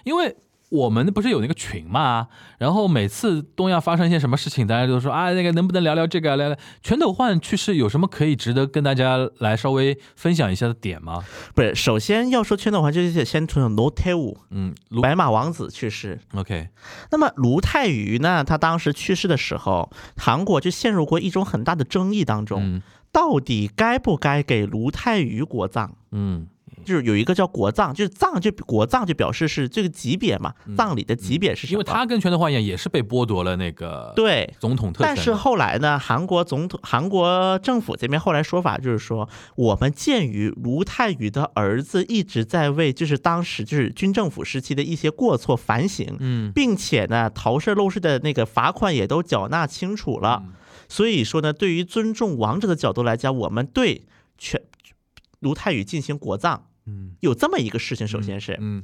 [0.05, 0.37] 因为
[0.71, 6.37] 我们不是有那个群嘛，然后每次东亚发生一些什么事情，大家都说啊，那个能不能聊聊这个？
[6.37, 11.25] 聊聊全斗焕去世有什么可以值得跟大家来稍微分享一下的点吗？
[11.55, 16.21] 不是，首先要说全斗焕，就是得先从罗泰武嗯，白马王子去世。
[16.35, 16.69] OK，
[17.11, 25.91] 那么卢泰愚呢，他当时去世的时候，韩国就陷入过一种很大的争议当中，嗯到底该不该给卢泰愚国葬？
[26.13, 26.47] 嗯
[26.85, 31.73] 就是有一个叫国葬，就是葬就国葬就表示是这个级别嘛，葬礼的级别是什么？
[31.73, 34.53] 因为他跟全斗焕一样，也是被剥夺了那个对。
[34.59, 35.15] 总统特权。
[35.15, 50.43] 但是后来呢，韩国总统、韩国政府这边后来说法就是说，我们鉴于卢泰愚的儿子一直在为就是当时就是军政府时期的一些过错反省，嗯并且呢，逃税漏税的那个罚款也都缴纳清楚了。
[50.45, 50.53] 嗯
[50.89, 54.61] 所以说呢，对于尊重亡者的角度来讲，我们对全
[55.39, 58.07] 卢泰愚进行国葬，嗯有这么一个事情。
[58.07, 58.83] 首先是，嗯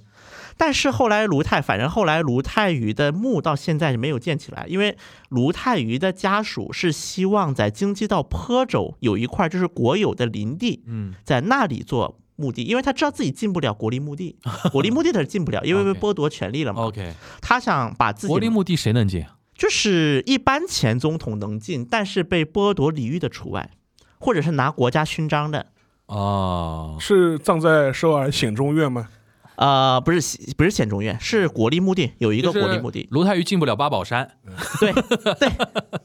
[0.57, 4.96] 但是后来卢泰，反正后来卢泰愚的墓到现在是没有建起来，因为
[5.28, 12.18] 卢泰愚的家属是希望在京畿道坡州有一块就是国有的林地，嗯在那里做。
[12.38, 14.36] 墓地，因为他知道自己进不了国立墓地，
[14.70, 16.82] 国立墓地他是进不了，因为被剥夺权利了嘛。
[16.82, 19.24] ，OK，他想把自己国立墓地谁能进？
[19.54, 23.70] 就是一般前总统能进，但是被剥夺礼遇的除外，
[24.18, 25.68] 或者是拿国家勋章的。
[26.07, 29.09] 哦，是葬在首尔显忠院吗？
[29.57, 33.09] 呃，不是不是显忠院，是国立墓地，有一个国立墓地。
[33.11, 34.30] 卢泰愚进不了八宝山。
[34.78, 35.50] 对对，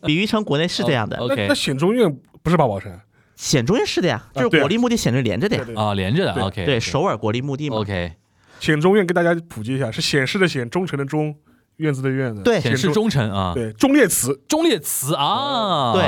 [0.04, 1.18] 比喻成国内是这样的。
[1.18, 3.02] OK 那显忠院不是八宝山？
[3.36, 5.64] 显忠院是的呀，就是国立墓地显着连着的呀。
[5.66, 7.78] 对啊，连着的对，OK，对，首尔国立墓地嘛。
[7.78, 8.14] OK，
[8.60, 11.36] 显忠院给大家普及一下，是显示的显，忠诚的忠，
[11.78, 12.42] 院子的院子。
[12.44, 14.42] 对显示忠诚啊，对，忠烈祠。
[14.48, 16.04] 忠烈祠啊，对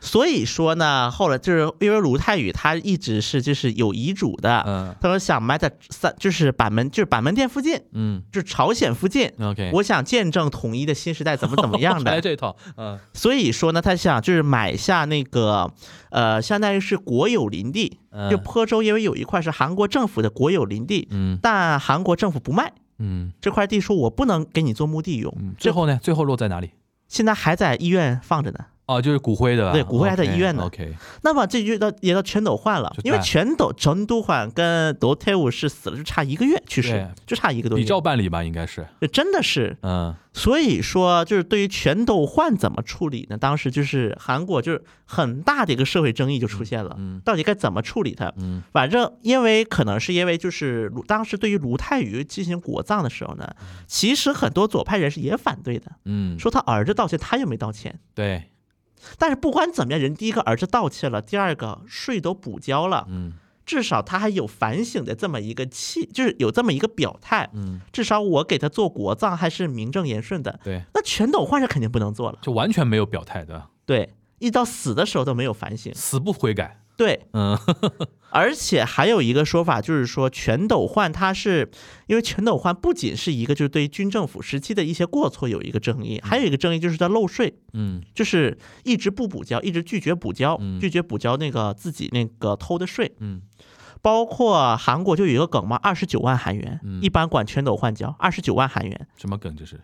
[0.00, 4.94] 所以说呢，后来就是因为卢泰愚他一直是就是有遗嘱的，嗯。
[5.00, 8.22] 他说想埋在三就是板门就是板门店附近，嗯。
[8.32, 9.30] 就是朝鲜附近。
[9.40, 12.10] ，OK，我想见证统一的新时代怎么怎么样的。
[12.12, 12.98] 来，这一套，嗯。
[13.12, 15.70] 所以说呢，他想就是买下那个
[16.10, 17.98] 呃，相当于是国有林地，
[18.30, 21.38] 就嗯坡州因为有一块是韩国政府的国有林地，嗯。
[21.42, 22.72] 但韩国政府不卖。
[22.98, 23.32] 嗯。
[23.40, 25.34] 这块地，说我不能给你做墓地用。
[25.38, 25.98] 嗯，，最后呢？
[26.02, 26.70] 最后落在哪里？
[27.06, 28.58] 现在还在医院放着呢。
[28.90, 29.72] 哦，就是骨灰的吧？
[29.72, 30.64] 对骨灰还在医院呢。
[30.64, 37.82] OK，那么这就到也到全斗焕了，因为全斗全斗焕跟罗泰武是死了就差一个月去世，就差一个多月。
[37.82, 39.76] 比月，照办理吧，应该是，就真的是。
[39.82, 40.14] 嗯。
[40.32, 43.36] 所以说，就是对于全斗焕怎么处理呢？
[43.36, 48.32] 当时就是韩国就是很大的一个社会争议就出现了，嗯到底该怎么处理他？
[48.36, 48.62] 嗯。
[48.72, 53.48] 反正因为可能是因为就是当时对于卢泰愚进行国葬的时候呢，
[53.88, 57.98] 其实很多左派人士也反对的，嗯，说他儿子道歉，他又没道歉。
[58.14, 58.44] 对，
[59.18, 63.34] 但是不管怎么样，人第一个儿子盗窃了，第二个税都补交了，嗯
[63.66, 67.48] 至少他还有反省的这么一个气，就是有这么一个表态。
[67.52, 70.58] 嗯，至少我给他做国葬还是名正言顺的。
[70.64, 72.38] 对，那全斗焕是肯定不能做了。
[72.42, 75.94] 就完全没有表态的，对，一直到死的时候都没有反省。
[75.94, 77.58] 死不悔改，对，嗯。
[78.32, 81.68] 而且还有一个说法，就是说全斗焕他是
[82.06, 88.02] 因为全斗焕不仅是一个就是对于军政府时期的一些过错有一个争议，还有一个争议就是他漏税，嗯。
[88.14, 90.78] 就是一直不补交，一直拒绝补交，嗯。
[90.78, 93.16] 拒绝补交那个自己那个偷的税。
[93.20, 93.40] 嗯。
[94.02, 97.00] 包括韩国就有一个梗嘛，二十九万韩元，嗯。
[97.00, 99.80] 一般管全斗焕交二十九万韩元，什么梗这是？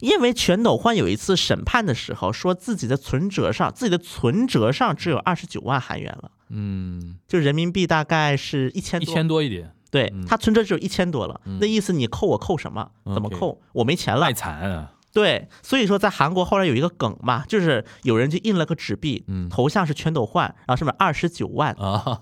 [0.00, 6.30] 因为全斗焕有一次审判的时候，说自己的存折上，自己的存折上只有二十九万韩元了。
[6.48, 10.24] 嗯，就人民币大概是一千一多，千多一点，对嗯。
[10.26, 11.58] 他存折只有一千多了，嗯。
[11.60, 12.90] 那意思你扣我扣什么？
[13.14, 13.60] 怎么扣？
[13.74, 14.20] 我没钱了。
[14.22, 14.32] 卖。
[14.32, 19.48] 惨啊，对，所以说在韩国后来有一个梗嘛，就是有人就印了个纸币，嗯。
[19.48, 22.18] 头像是全斗焕，然后上面二十九万，啊，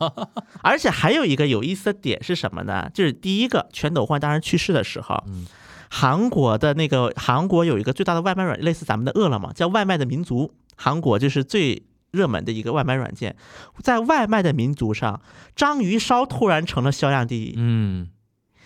[0.63, 2.91] 而且还有一个有意思的点是什么呢？
[2.93, 5.47] 就是第一个全斗焕当时去世的时候，嗯
[5.91, 11.85] 韩国的那个韩国有一个最大的外卖软，类似咱们的饿了么，叫外卖的民族，韩国就是最。
[12.11, 13.37] 热门的一个外卖软件，
[13.83, 15.21] 在外卖的民族上，
[15.55, 17.55] 章鱼烧突然成了销量第一。
[17.59, 18.09] 嗯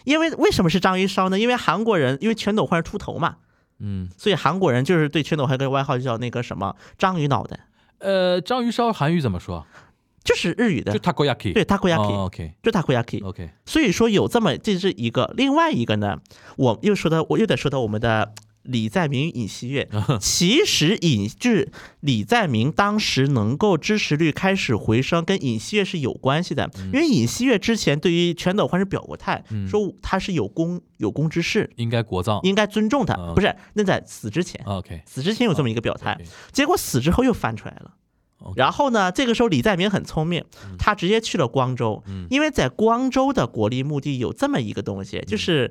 [0.04, 1.36] 因为为什么是章鱼烧呢？
[1.36, 3.38] 因为韩国人因为全斗焕是秃头嘛，
[3.80, 7.66] 嗯，所以韩国人就是对全斗焕有个外号就叫那个什么章鱼脑袋，
[7.98, 9.66] 呃，章鱼烧韩语怎么说？
[10.24, 10.92] 就是日语的。
[10.92, 13.48] 就的，takoyaki，对 takoyaki，、就 takoyaki。
[13.64, 16.18] 所以说有这么这是一个，另外一个呢，
[16.56, 19.88] 我又说到我又得说到我们的李在明与尹锡悦。
[20.20, 29.66] 其实尹就是李在明当时能够支持率开始回升，跟尹锡悦是有关系的，因为尹锡悦之前对于全斗焕是表过态，嗯。
[29.68, 34.60] 说他是有功有功之士，应该国葬应该尊重他，嗯不是那在死之前。
[34.64, 36.16] ，OK，死之前有这么一个表态。
[36.52, 37.94] 结果死之后又翻出来了。
[38.56, 40.44] 然后呢，这个时候李在明很聪明，
[40.78, 42.26] 他直接去了光州，嗯。
[42.30, 45.70] 因为在光州的国立墓地有这么一个东西，就是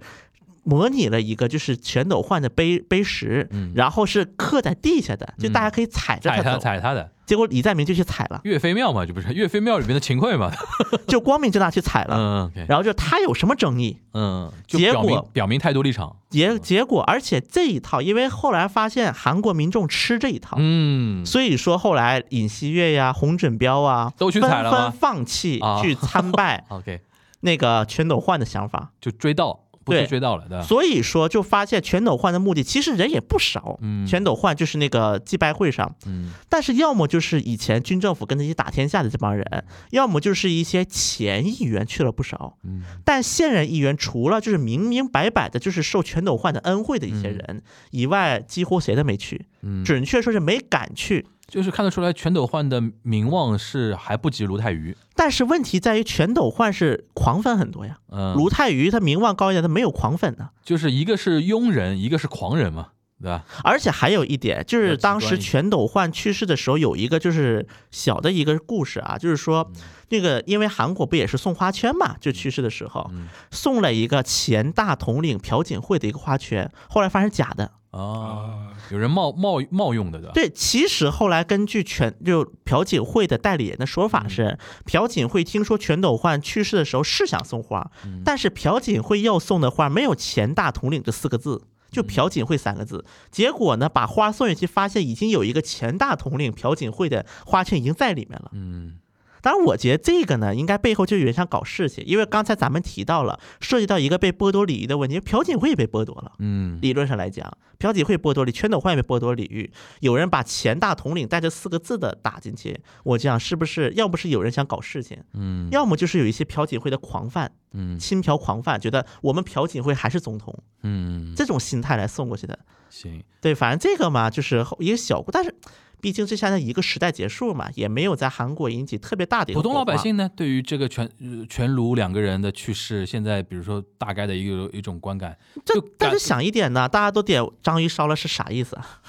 [0.64, 3.72] 模拟了一个就是全斗焕的碑碑石，嗯。
[3.76, 6.60] 然后是刻在地下的，就大家可以踩着踩他它走。
[6.60, 10.52] 踩他的结果李在明就去踩了，岳飞庙嘛，就不是岳飞庙里面的秦桧嘛？
[11.08, 12.18] 就光明正大去踩了。
[12.18, 13.96] 嗯，OK，然后就他有什么争议？
[14.14, 27.00] 嗯，就结表明果表明态度立场，结结果，而且这一套，因为后来发现韩国民众吃这一套，嗯，所以说后来尹锡悦呀、洪准标啊，都去踩了纷纷放弃啊去参拜 OK，
[27.40, 28.90] 那个全斗焕的想法。
[29.00, 29.58] 就追到，
[29.92, 30.64] 不对是追到了，对吧？
[30.64, 33.78] 所以说就发现全斗焕的目的其实人也不少。
[33.82, 42.58] 嗯全斗焕就是那个祭拜会上，嗯但是要么就是以前军政府跟他一起打天下的这帮人，要么就是一些前议员去了不少。
[42.64, 47.62] 嗯但现任议员除了就是明明白白的就是受全斗焕的恩惠的一些人
[47.92, 49.46] 以外，几乎谁都没去。
[49.62, 51.26] 嗯，准确说是没敢去。
[51.52, 60.52] 就是看得出来全斗焕的名望是还不及卢泰愚，但是问题在于全斗焕是狂粉很多呀，嗯，卢泰愚他名望高一点，他没有狂粉呢。
[60.64, 62.92] 就是一个是庸人，一个是狂人嘛，
[63.22, 63.44] 对吧？
[63.66, 69.70] 而且还有一点，就是当时全斗焕去世的时候，有一个就是小的一个故事啊，就是说
[70.08, 77.74] 那个因为韩国不也是送花圈嘛，就去世的时候嗯送了一个前大统领朴槿惠的一个花圈，后来发现是假的。
[77.92, 80.32] 啊，有人冒冒冒用的，对吧？
[80.34, 87.92] 对，其实后来根据全就朴槿惠的代理人的说法是，朴槿惠听说全斗焕去世的时候是想送花，
[88.26, 91.62] 但是朴槿惠要送的花没有前大统领这四个字。
[91.92, 98.50] 就朴槿惠三个字，结果呢，把花送进去，发现已经有一个前大统领朴槿惠的花圈已经在里面了。
[98.54, 98.98] 嗯
[99.42, 106.34] 当然，我觉得这个呢，应该背后就有人想搞事情，因为刚才咱们提到了，涉及到一个被剥夺礼遇的问题，朴槿惠也被剥夺了。
[106.40, 113.92] 嗯理论上来讲，朴槿惠剥夺礼，全斗焕也被剥夺礼遇，有人把前大统领带着四个字的打进去，我讲是不是？
[113.96, 122.58] 要不是有人想搞事情，嗯要么就是有一些朴槿惠的狂犯，嗯亲朴狂犯，觉得我们朴槿惠还是总统，嗯，这种心态来送过去的。
[122.90, 125.56] 行，对，反正这个嘛，就是一个小故，但是
[126.02, 139.02] 毕竟这现在一个时代结束嘛，也没有在韩国引起特别大的普通老百姓呢，对于这个全呃全卢两个人的去世，现在比如说大概的一个一种观感，这但是想一点呢，大家都点章鱼烧了是啥意思啊？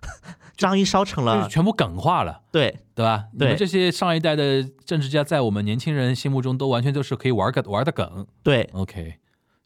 [0.56, 2.42] 章鱼烧成了就是全部梗化了。
[2.52, 3.28] 对对吧？
[3.32, 8.26] 你们这些上一代的政治家，在我们年轻人心目中都完全就是可以玩个玩的梗。
[8.42, 9.14] 对 OK，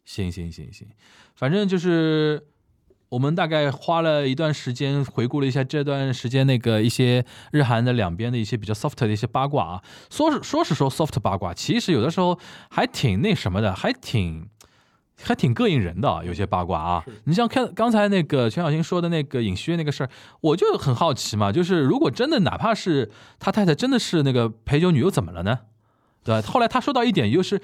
[0.05, 0.87] 行行行行，
[1.35, 2.47] 反正就是
[3.15, 9.83] 我们大概花了一段时间回顾了一下这段时间那个一些日韩的两边的一些比较 soft 的一些八卦啊。
[10.09, 12.37] 说是说是说 soft 八卦，其实有的时候
[12.69, 14.49] 还挺那什么的，还挺。
[15.23, 17.05] 还挺膈应人的啊，有些八卦啊。
[17.23, 20.09] 你像看刚才那个全小新说的那个尹锡悦那个事儿，
[20.41, 23.09] 我就很好奇嘛，就是如果真的哪怕是
[23.39, 25.59] 他太太真的是那个陪酒女，又怎么了呢？
[26.25, 26.45] 对吧？
[26.45, 27.61] 后来他说到一点，就是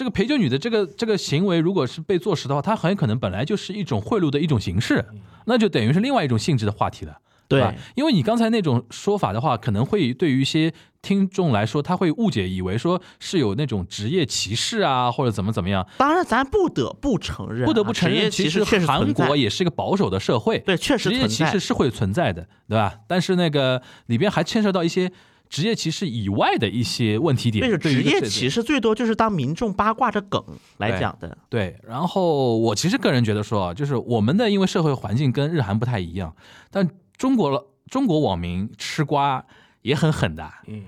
[0.00, 5.04] 这个陪酒女的这个这个行为，如果是被坐实的话，它很可能本来就是一种贿赂的一种形式，
[5.44, 7.18] 那就等于是另外一种性质的话题了。
[7.46, 10.72] 对吧因为你刚才那种说法的话，可能会对于一些
[11.02, 15.86] 听众来说，他会误解，以为说是有那种职业歧视啊，或者怎么怎么样。
[15.98, 21.60] 当然，咱不得不承认啊，不得不承认，其实韩国也是一个保守的社会，对，确实职业歧视。
[21.60, 22.94] 是会存在的，对吧？
[23.06, 25.12] 但是那个里边还牵涉到一些
[25.50, 27.68] 职业歧视以外的一些问题点。
[27.68, 30.42] 对，对于职业这歧视最多就是当民众八卦着梗
[30.78, 31.36] 来讲的。
[31.50, 36.34] 对，然后我其实个人觉得说啊，就是我们的因为社会环境跟日韩不太一样，
[36.70, 39.44] 但中国了中国网民吃瓜
[39.82, 40.84] 也很狠的，嗯，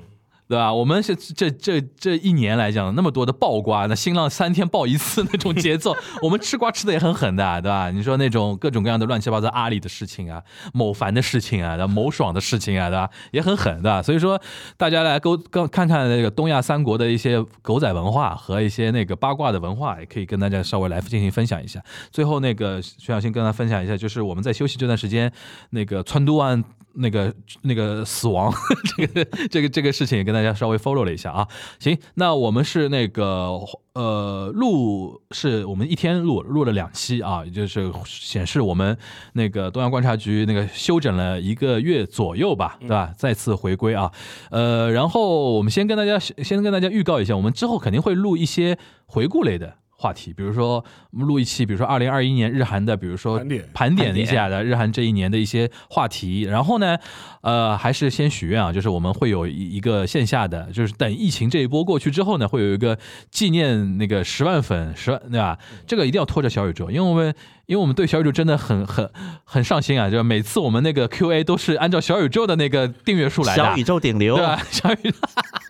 [0.53, 0.71] 对吧？
[0.71, 7.91] 我们是这这这一年来讲，那么多的爆瓜，那新浪三天爆一次那种节奏， 我们吃瓜吃的也很狠的，对吧？
[7.91, 10.43] 你说那种各种各样的乱七八糟阿里的事情啊，
[10.75, 13.09] 某凡的事情啊，某爽的事情啊，对吧？
[13.31, 14.03] 也很狠的。
[14.03, 14.39] 所以说，
[14.77, 21.83] 大家来勾跟看看那个东亚三国的一些狗仔文化和一些那个八卦的文化，也可以跟大家稍微来进行分享一下。
[22.11, 25.33] 最后，那个徐小新跟大家分享一下，就是我们在休息这段时间，
[25.71, 26.63] 那个川都湾。
[26.95, 28.53] 那个那个死亡，
[28.99, 31.47] 这个这个这个事情也跟大家稍微 follow 了一下啊。
[31.79, 33.59] 行，那我们是那个
[33.95, 38.97] 呃录是我们一天录录了两期啊，也就是显示我们
[39.35, 43.13] 那个东阳观察局那个休整了一个月左右吧，对吧？
[43.17, 44.11] 再次回归啊，
[44.51, 49.75] 呃，然后我们先跟大家先跟大家预告一下，我们之后肯定会录一些回顾类的。
[50.03, 56.43] 话题，比如说我们录一期，比如说二零二一年日韩的，比如说盘点盘点一下的日韩这一年的一些话题。
[56.43, 56.99] 然后呢，
[57.43, 62.99] 呃，还是先许愿啊，就是我们会有一一个线下的，就是等疫情这一波过去之后呢，会有一个
[63.31, 65.57] 纪念那个十万粉十万对吧？
[65.87, 67.33] 这个一定要拖着小宇宙，因为我们
[67.67, 69.09] 因为我们对小宇宙真的很很
[69.45, 74.61] 很上心啊，就是每次我们那个 Q A 都是按照小宇宙的那个订阅数来的，小宇宙顶流，对吧？
[74.69, 75.17] 小宇宙。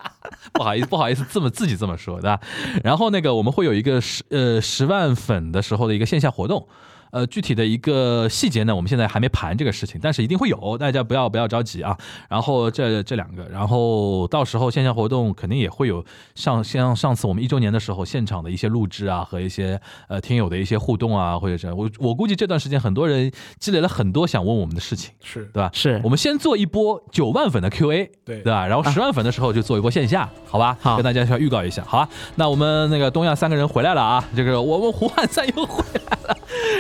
[0.53, 2.41] 不好意思，不好意思，这么自己这么说，对吧？
[2.85, 6.67] 然后那个我们会有一个十呃十万粉的时候的一个线下活动。
[7.13, 11.95] 呃，具体的一个细节呢，我们现在还没盘这个事情，但是一定会有，大家不要不要着急啊。
[12.27, 16.03] 然后这这两个，然后到时候线下活动肯定也会有，
[16.35, 19.79] 上像上次我们一周年的时候现场的一些录制啊，和一些
[20.09, 25.71] 呃听友的一些互动啊，或者是我我估计这段时间很多人积累了很多想问我们的事情，是对吧？
[25.75, 28.67] 是我们先做一波九万粉的 Q&A，对对吧？
[28.67, 30.79] 然后十万粉的时候就做一波线下，好吧？
[30.81, 32.09] 好跟大家要预告一下，好吧？
[32.37, 36.37] 那我们那个东亚三个人回来了啊，这个我们胡汉三又回来了，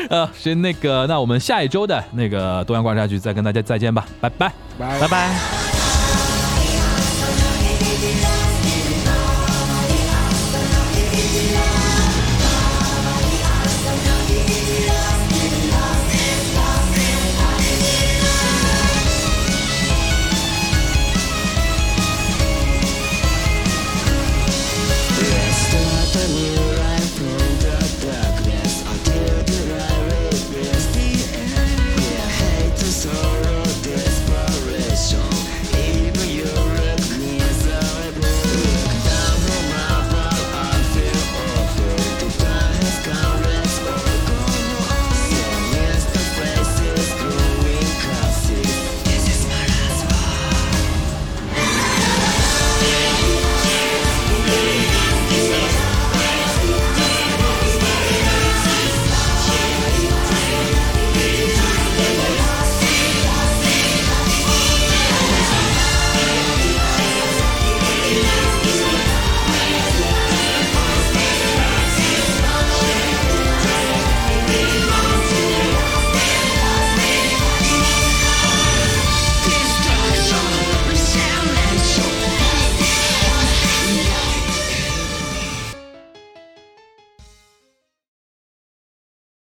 [0.09, 1.07] 呃，是那个。
[1.07, 5.72] 那我们下一周的那个东阳观察局再跟大家再见吧，拜拜，拜拜拜。